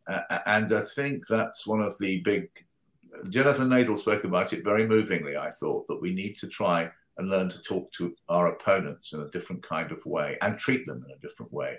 Uh, 0.09 0.21
and 0.47 0.73
I 0.73 0.81
think 0.81 1.27
that's 1.29 1.67
one 1.67 1.81
of 1.81 1.97
the 1.99 2.21
big. 2.21 2.49
Jennifer 3.29 3.63
Nadel 3.63 3.99
spoke 3.99 4.25
about 4.25 4.53
it 4.53 4.65
very 4.65 4.87
movingly, 4.87 5.37
I 5.37 5.51
thought, 5.51 5.87
that 5.89 6.01
we 6.01 6.13
need 6.15 6.37
to 6.37 6.49
try 6.49 6.91
and 7.19 7.29
learn 7.29 7.49
to 7.51 7.63
talk 7.63 7.93
to 7.93 8.15
our 8.29 8.49
opponents 8.49 9.13
in 9.13 9.21
a 9.21 9.29
different 9.29 9.63
kind 9.67 9.93
of 9.93 10.05
way 10.07 10.39
and 10.41 10.59
treat 10.59 10.87
them 10.87 11.05
in 11.07 11.15
a 11.15 11.19
different 11.19 11.53
way. 11.53 11.77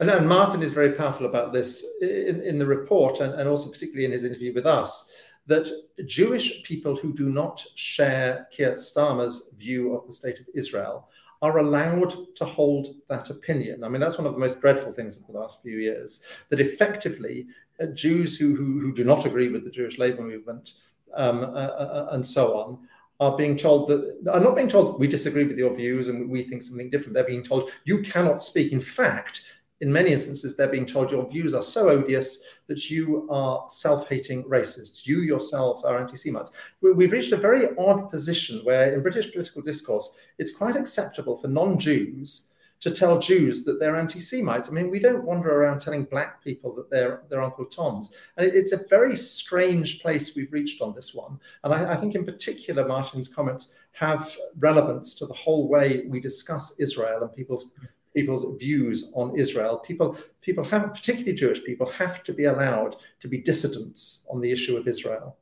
And, 0.00 0.10
and 0.10 0.28
Martin 0.28 0.62
is 0.62 0.72
very 0.72 0.92
powerful 0.92 1.26
about 1.26 1.52
this 1.52 1.86
in, 2.00 2.40
in 2.40 2.58
the 2.58 2.66
report 2.66 3.20
and, 3.20 3.34
and 3.34 3.48
also 3.48 3.70
particularly 3.70 4.06
in 4.06 4.12
his 4.12 4.24
interview 4.24 4.52
with 4.52 4.66
us 4.66 5.08
that 5.46 5.68
Jewish 6.06 6.62
people 6.62 6.96
who 6.96 7.12
do 7.12 7.28
not 7.28 7.64
share 7.74 8.48
Keir 8.50 8.72
Starmer's 8.72 9.52
view 9.56 9.94
of 9.94 10.06
the 10.06 10.12
state 10.12 10.40
of 10.40 10.46
Israel 10.54 11.08
are 11.42 11.58
allowed 11.58 12.34
to 12.36 12.44
hold 12.44 12.94
that 13.08 13.28
opinion. 13.28 13.84
I 13.84 13.88
mean, 13.88 14.00
that's 14.00 14.16
one 14.16 14.26
of 14.26 14.32
the 14.32 14.38
most 14.38 14.60
dreadful 14.60 14.92
things 14.92 15.18
of 15.18 15.26
the 15.26 15.32
last 15.32 15.60
few 15.62 15.76
years, 15.76 16.22
that 16.48 16.60
effectively 16.60 17.46
uh, 17.82 17.86
Jews 17.86 18.38
who, 18.38 18.54
who, 18.54 18.80
who, 18.80 18.94
do 18.94 19.04
not 19.04 19.26
agree 19.26 19.48
with 19.48 19.64
the 19.64 19.70
Jewish 19.70 19.98
labor 19.98 20.22
movement 20.22 20.74
um, 21.14 21.40
uh, 21.44 21.46
uh, 21.46 22.08
and 22.12 22.26
so 22.26 22.56
on 22.56 22.78
are 23.20 23.36
being 23.36 23.56
told 23.56 23.88
that 23.88 24.16
are 24.32 24.40
not 24.40 24.56
being 24.56 24.68
told 24.68 24.98
we 24.98 25.06
disagree 25.06 25.44
with 25.44 25.56
your 25.56 25.74
views 25.74 26.08
and 26.08 26.28
we 26.28 26.42
think 26.42 26.62
something 26.62 26.90
different. 26.90 27.14
They're 27.14 27.24
being 27.24 27.44
told 27.44 27.70
you 27.84 28.02
cannot 28.02 28.42
speak. 28.42 28.72
In 28.72 28.80
fact, 28.80 29.44
in 29.80 29.92
many 29.92 30.12
instances, 30.12 30.56
they're 30.56 30.68
being 30.68 30.86
told 30.86 31.10
your 31.10 31.28
views 31.28 31.52
are 31.54 31.62
so 31.62 31.88
odious 31.88 32.42
that 32.68 32.90
you 32.90 33.28
are 33.30 33.64
self 33.68 34.08
hating 34.08 34.44
racists. 34.44 35.06
You 35.06 35.20
yourselves 35.20 35.84
are 35.84 35.98
anti 35.98 36.16
Semites. 36.16 36.52
We've 36.80 37.12
reached 37.12 37.32
a 37.32 37.36
very 37.36 37.76
odd 37.76 38.10
position 38.10 38.60
where, 38.64 38.94
in 38.94 39.02
British 39.02 39.32
political 39.32 39.62
discourse, 39.62 40.16
it's 40.38 40.56
quite 40.56 40.76
acceptable 40.76 41.36
for 41.36 41.48
non 41.48 41.78
Jews 41.78 42.54
to 42.84 42.90
tell 42.90 43.18
Jews 43.18 43.64
that 43.64 43.80
they're 43.80 43.96
anti-Semites. 43.96 44.68
I 44.68 44.72
mean, 44.72 44.90
we 44.90 44.98
don't 44.98 45.24
wander 45.24 45.50
around 45.50 45.80
telling 45.80 46.04
black 46.04 46.44
people 46.44 46.74
that 46.74 46.90
they're 46.90 47.22
they're 47.30 47.40
Uncle 47.40 47.64
Toms, 47.64 48.10
and 48.36 48.46
it's 48.46 48.72
a 48.72 48.86
very 48.90 49.16
strange 49.16 50.02
place 50.02 50.36
we've 50.36 50.52
reached 50.52 50.82
on 50.82 50.94
this 50.94 51.14
one. 51.14 51.40
And 51.62 51.72
I, 51.72 51.94
I 51.94 51.96
think, 51.96 52.14
in 52.14 52.26
particular, 52.26 52.86
Martin's 52.86 53.26
comments 53.26 53.74
have 53.92 54.36
relevance 54.58 55.14
to 55.14 55.24
the 55.24 55.32
whole 55.32 55.66
way 55.66 56.04
we 56.08 56.20
discuss 56.20 56.78
Israel 56.78 57.22
and 57.22 57.32
people's 57.34 57.72
people's 58.14 58.58
views 58.58 59.12
on 59.14 59.36
Israel. 59.38 59.78
People, 59.78 60.16
people 60.40 60.64
have, 60.64 60.94
particularly 60.94 61.34
Jewish 61.34 61.62
people, 61.64 61.88
have 61.90 62.22
to 62.24 62.32
be 62.32 62.44
allowed 62.44 62.96
to 63.20 63.28
be 63.28 63.38
dissidents 63.38 64.26
on 64.30 64.40
the 64.40 64.50
issue 64.50 64.76
of 64.76 64.88
Israel. 64.88 65.36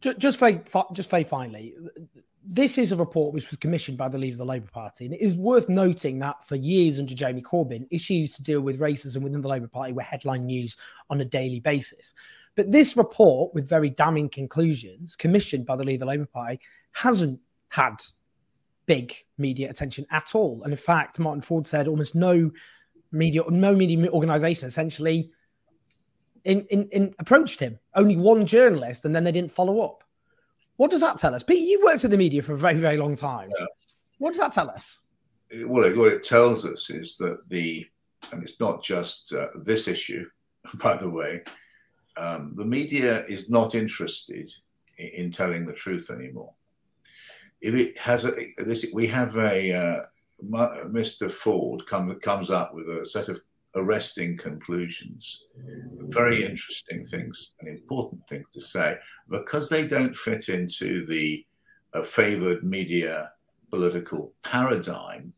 Just 0.00 0.40
very, 0.40 0.60
just 0.92 1.10
very 1.10 1.22
finally, 1.22 1.74
this 2.44 2.76
is 2.76 2.90
a 2.90 2.96
report 2.96 3.32
which 3.32 3.50
was 3.50 3.58
commissioned 3.58 3.96
by 3.96 4.08
the 4.08 4.18
leader 4.18 4.34
of 4.34 4.38
the 4.38 4.44
Labour 4.44 4.68
Party. 4.72 5.04
And 5.04 5.14
it 5.14 5.20
is 5.20 5.36
worth 5.36 5.68
noting 5.68 6.18
that 6.18 6.42
for 6.42 6.56
years 6.56 6.98
under 6.98 7.14
Jeremy 7.14 7.42
Corbyn, 7.42 7.86
issues 7.90 8.32
to 8.32 8.42
deal 8.42 8.60
with 8.60 8.80
racism 8.80 9.22
within 9.22 9.40
the 9.40 9.48
Labour 9.48 9.68
Party 9.68 9.92
were 9.92 10.02
headline 10.02 10.46
news 10.46 10.76
on 11.08 11.20
a 11.20 11.24
daily 11.24 11.60
basis. 11.60 12.14
But 12.56 12.72
this 12.72 12.96
report, 12.96 13.54
with 13.54 13.68
very 13.68 13.90
damning 13.90 14.28
conclusions, 14.28 15.14
commissioned 15.14 15.66
by 15.66 15.76
the 15.76 15.84
leader 15.84 15.96
of 15.96 16.00
the 16.00 16.06
Labour 16.06 16.26
Party, 16.26 16.60
hasn't 16.92 17.40
had 17.68 18.02
big 18.86 19.14
media 19.38 19.70
attention 19.70 20.06
at 20.10 20.34
all. 20.34 20.62
And 20.62 20.72
in 20.72 20.76
fact, 20.76 21.18
Martin 21.18 21.42
Forde 21.42 21.66
said 21.66 21.88
almost 21.88 22.14
no 22.14 22.50
media, 23.10 23.42
no 23.48 23.74
media 23.74 24.10
organisation 24.10 24.66
essentially 24.66 25.30
in, 26.44 26.66
in, 26.70 26.88
in 26.90 27.14
approached 27.18 27.60
him. 27.60 27.78
Only 27.94 28.16
one 28.16 28.46
journalist, 28.46 29.04
and 29.04 29.14
then 29.14 29.24
they 29.24 29.32
didn't 29.32 29.50
follow 29.50 29.80
up. 29.80 30.04
What 30.76 30.90
does 30.90 31.00
that 31.00 31.18
tell 31.18 31.34
us? 31.34 31.42
Pete, 31.42 31.68
you've 31.68 31.82
worked 31.82 32.04
in 32.04 32.10
the 32.10 32.16
media 32.16 32.42
for 32.42 32.54
a 32.54 32.58
very, 32.58 32.74
very 32.74 32.96
long 32.96 33.14
time. 33.14 33.50
Yeah. 33.58 33.66
What 34.18 34.30
does 34.30 34.40
that 34.40 34.52
tell 34.52 34.70
us? 34.70 35.02
Well, 35.66 35.94
what 35.96 36.12
it 36.12 36.24
tells 36.24 36.64
us 36.64 36.90
is 36.90 37.16
that 37.18 37.38
the, 37.48 37.86
and 38.32 38.42
it's 38.42 38.58
not 38.58 38.82
just 38.82 39.32
uh, 39.32 39.48
this 39.54 39.86
issue, 39.86 40.26
by 40.74 40.96
the 40.96 41.10
way, 41.10 41.42
um, 42.16 42.54
the 42.56 42.64
media 42.64 43.24
is 43.26 43.50
not 43.50 43.74
interested 43.74 44.50
in, 44.98 45.06
in, 45.08 45.32
telling 45.32 45.64
the 45.64 45.72
truth 45.72 46.10
anymore. 46.10 46.52
If 47.62 47.74
it 47.74 47.96
has 47.98 48.24
a, 48.24 48.32
this, 48.58 48.86
we 48.92 49.06
have 49.06 49.36
a 49.36 49.72
uh, 49.72 50.00
Mr. 50.42 51.30
Forde 51.30 51.86
come, 51.86 52.18
comes 52.20 52.50
up 52.50 52.74
with 52.74 52.88
a 52.88 53.06
set 53.06 53.28
of 53.28 53.40
arresting 53.74 54.36
conclusions. 54.36 55.44
Very 56.08 56.44
interesting 56.44 57.06
things 57.06 57.54
and 57.60 57.68
important 57.68 58.26
things 58.28 58.46
to 58.52 58.60
say 58.60 58.98
because 59.30 59.68
they 59.68 59.86
don't 59.86 60.16
fit 60.16 60.48
into 60.48 61.06
the 61.06 61.44
uh, 61.94 62.02
favored 62.02 62.64
media 62.64 63.32
political 63.70 64.32
paradigm. 64.42 65.32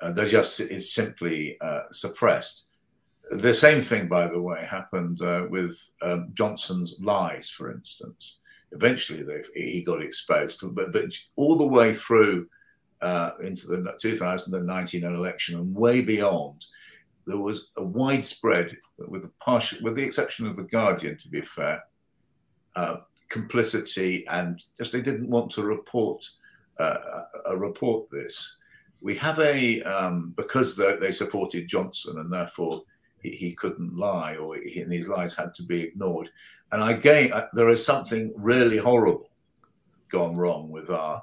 Uh, 0.00 0.12
they're 0.12 0.28
just 0.28 0.60
it's 0.60 0.92
simply 0.92 1.56
uh, 1.60 1.82
suppressed. 1.92 2.66
The 3.30 3.52
same 3.52 3.80
thing, 3.80 4.08
by 4.08 4.26
the 4.26 4.40
way, 4.40 4.64
happened 4.64 5.20
uh, 5.20 5.44
with 5.50 5.76
um, 6.00 6.30
Johnson's 6.32 6.98
lies, 7.00 7.50
for 7.50 7.70
instance. 7.70 8.38
Eventually, 8.72 9.24
he 9.54 9.82
got 9.82 10.02
exposed, 10.02 10.62
but, 10.74 10.92
but 10.92 11.10
all 11.36 11.56
the 11.56 11.66
way 11.66 11.94
through 11.94 12.48
uh, 13.00 13.30
into 13.42 13.66
the 13.66 13.94
2019 14.00 15.04
election 15.04 15.58
and 15.58 15.74
way 15.74 16.00
beyond, 16.02 16.66
there 17.26 17.38
was 17.38 17.70
a 17.76 17.82
widespread, 17.82 18.76
with 18.98 19.22
the 19.22 19.32
partial, 19.40 19.78
with 19.82 19.94
the 19.94 20.04
exception 20.04 20.46
of 20.46 20.56
the 20.56 20.62
Guardian, 20.64 21.16
to 21.18 21.28
be 21.28 21.42
fair, 21.42 21.82
uh, 22.76 22.96
complicity 23.28 24.26
and 24.28 24.62
just 24.78 24.92
they 24.92 25.02
didn't 25.02 25.28
want 25.28 25.50
to 25.50 25.62
report 25.62 26.26
uh, 26.78 27.22
a 27.46 27.56
report 27.56 28.10
this. 28.10 28.56
We 29.00 29.14
have 29.16 29.38
a 29.38 29.82
um, 29.82 30.32
because 30.36 30.76
they, 30.76 31.10
supported 31.10 31.68
Johnson 31.68 32.18
and 32.18 32.32
therefore 32.32 32.82
he, 33.22 33.30
he 33.30 33.52
couldn't 33.52 33.96
lie 33.96 34.36
or 34.36 34.56
he, 34.56 34.80
and 34.80 34.92
his 34.92 35.08
lies 35.08 35.34
had 35.36 35.54
to 35.54 35.62
be 35.62 35.82
ignored. 35.82 36.30
And 36.72 36.82
again, 36.82 37.32
there 37.52 37.70
is 37.70 37.84
something 37.84 38.32
really 38.36 38.76
horrible 38.76 39.30
gone 40.10 40.36
wrong 40.36 40.70
with 40.70 40.90
our 40.90 41.22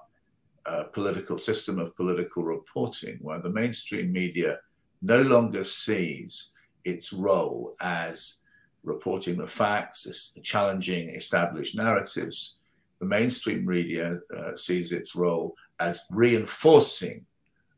uh, 0.66 0.84
political 0.86 1.38
system 1.38 1.80
of 1.80 1.96
political 1.96 2.44
reporting, 2.44 3.18
where 3.22 3.40
the 3.40 3.50
mainstream 3.50 4.12
media 4.12 4.60
no 5.02 5.22
longer 5.22 5.64
sees 5.64 6.52
its 6.84 7.14
role 7.14 7.76
as 7.82 8.40
reporting 8.84 9.38
the 9.38 9.48
facts, 9.48 10.38
challenging 10.44 11.10
established 11.10 11.76
narratives. 11.76 12.58
The 13.00 13.06
mainstream 13.06 13.66
media 13.66 14.20
uh, 14.36 14.56
sees 14.56 14.92
its 14.92 15.16
role 15.16 15.56
as 15.80 16.06
reinforcing 16.12 17.26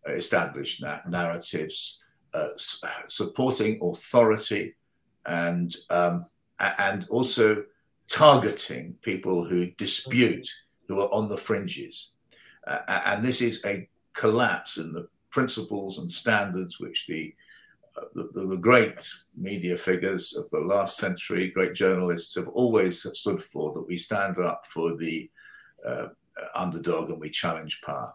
established 0.08 0.82
na- 0.82 0.99
narratives, 1.08 2.03
uh, 2.38 2.50
supporting 3.08 3.80
authority, 3.82 4.76
and 5.26 5.76
um, 5.89 6.26
and 6.60 7.08
also 7.10 7.63
targeting 8.10 8.95
people 9.02 9.43
who 9.43 9.67
dispute, 9.71 10.50
who 10.88 11.02
are 11.02 11.13
on 11.13 11.28
the 11.30 11.38
fringes. 11.38 12.12
Uh, 12.65 12.80
and 13.06 13.23
this 13.23 13.41
is 13.41 13.63
a 13.65 13.88
collapse 14.13 14.78
in 14.78 14.93
the 14.93 15.08
principles 15.30 16.00
and 16.00 16.12
standards 16.12 16.80
which 16.80 17.06
the, 17.08 17.34
uh, 17.97 18.06
the, 18.15 18.45
the, 18.47 18.58
great 18.58 19.08
media 19.36 19.78
figures 19.78 20.36
of 20.36 20.50
the 20.50 20.60
last 20.60 20.97
century, 20.97 21.52
great 21.52 21.73
journalists 21.73 22.36
have 22.36 22.47
always 22.47 23.06
stood 23.13 23.43
for, 23.43 23.73
that 23.73 23.88
we 23.88 23.97
stand 23.97 24.38
up 24.39 24.65
for 24.65 24.95
the 24.97 25.30
uh, 25.86 26.08
underdog 26.56 27.10
and 27.10 27.19
we 27.19 27.30
challenge 27.30 27.82
power. 27.82 28.13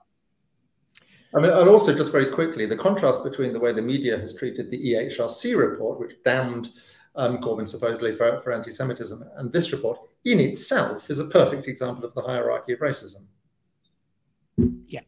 I 1.35 1.40
mean, 1.40 1.51
and 1.51 1.68
also 1.68 1.95
just 1.95 2.12
very 2.12 2.27
quickly, 2.27 2.66
the 2.66 2.77
contrast 2.77 3.25
between 3.25 3.53
the 3.53 3.61
way 3.61 3.73
the 3.73 3.83
media 3.83 4.18
has 4.18 4.37
treated 4.37 4.71
the 4.71 4.79
EHRC 4.79 5.57
report, 5.57 5.99
which 5.99 6.23
damned 6.25 6.71
um, 7.16 7.38
Corbyn 7.38 7.66
supposedly 7.66 8.14
for, 8.14 8.40
for 8.40 8.53
anti-Semitism, 8.53 9.23
and 9.37 9.53
this 9.53 9.73
report 9.73 9.99
in 10.25 10.40
itself 10.40 11.11
is 11.11 11.18
a 11.18 11.27
perfect 11.27 11.68
example 11.68 12.05
of 12.05 12.14
the 12.14 12.23
hierarchy 12.23 12.73
of 12.73 12.81
racism. 12.81 13.27
Yeah, 14.87 15.01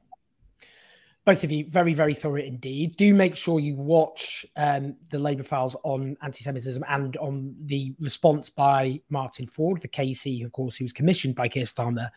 both 1.25 1.43
of 1.45 1.51
you 1.51 1.65
very 1.67 1.95
very 1.95 2.15
thorough 2.15 2.43
indeed 2.43 2.97
do 2.97 3.15
make 3.15 3.35
sure 3.35 3.61
you 3.61 3.77
watch 3.77 4.45
um, 4.57 4.97
the 5.11 5.19
labour 5.19 5.43
files 5.43 5.77
on 5.83 6.17
anti-semitism 6.23 6.85
and 6.89 7.17
on 7.17 7.55
the 7.65 7.95
response 7.99 8.51
by 8.51 9.01
martin 9.09 9.47
Forde, 9.47 9.81
the 9.81 9.89
kc 9.89 10.45
of 10.45 10.53
course 10.53 10.77
who 10.77 10.85
was 10.85 10.93
commissioned 10.93 11.35
by 11.35 11.49
keir 11.49 11.65
starmer 11.65 12.09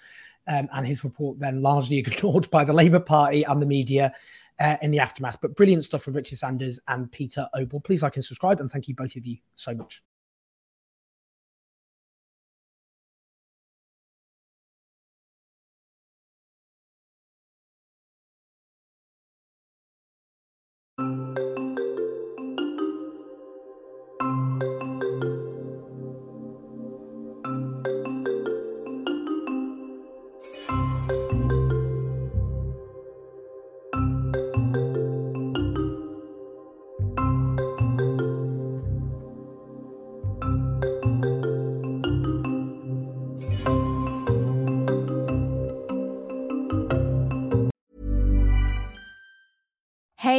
um, 0.48 0.70
and 0.74 0.86
his 0.86 1.04
report 1.04 1.40
then 1.40 1.62
largely 1.62 1.98
ignored 2.00 2.50
by 2.50 2.64
the 2.64 2.74
labour 2.74 3.00
party 3.00 3.44
and 3.44 3.62
the 3.62 3.66
media 3.66 4.14
uh, 4.60 4.78
in 4.82 4.92
the 4.92 5.00
aftermath. 5.00 5.40
But 5.42 5.56
brilliant 5.56 5.84
stuff 5.84 6.04
from 6.04 6.14
richard 6.14 6.38
sanders 6.38 6.80
and 6.88 7.12
peter 7.12 7.48
Oborne 7.56 7.84
please 7.84 8.04
like 8.04 8.16
and 8.16 8.26
subscribe 8.26 8.60
and 8.60 8.72
thank 8.72 8.88
you 8.88 8.96
both 8.96 9.16
of 9.16 9.26
you 9.26 9.38
so 9.56 9.74
much 9.74 10.04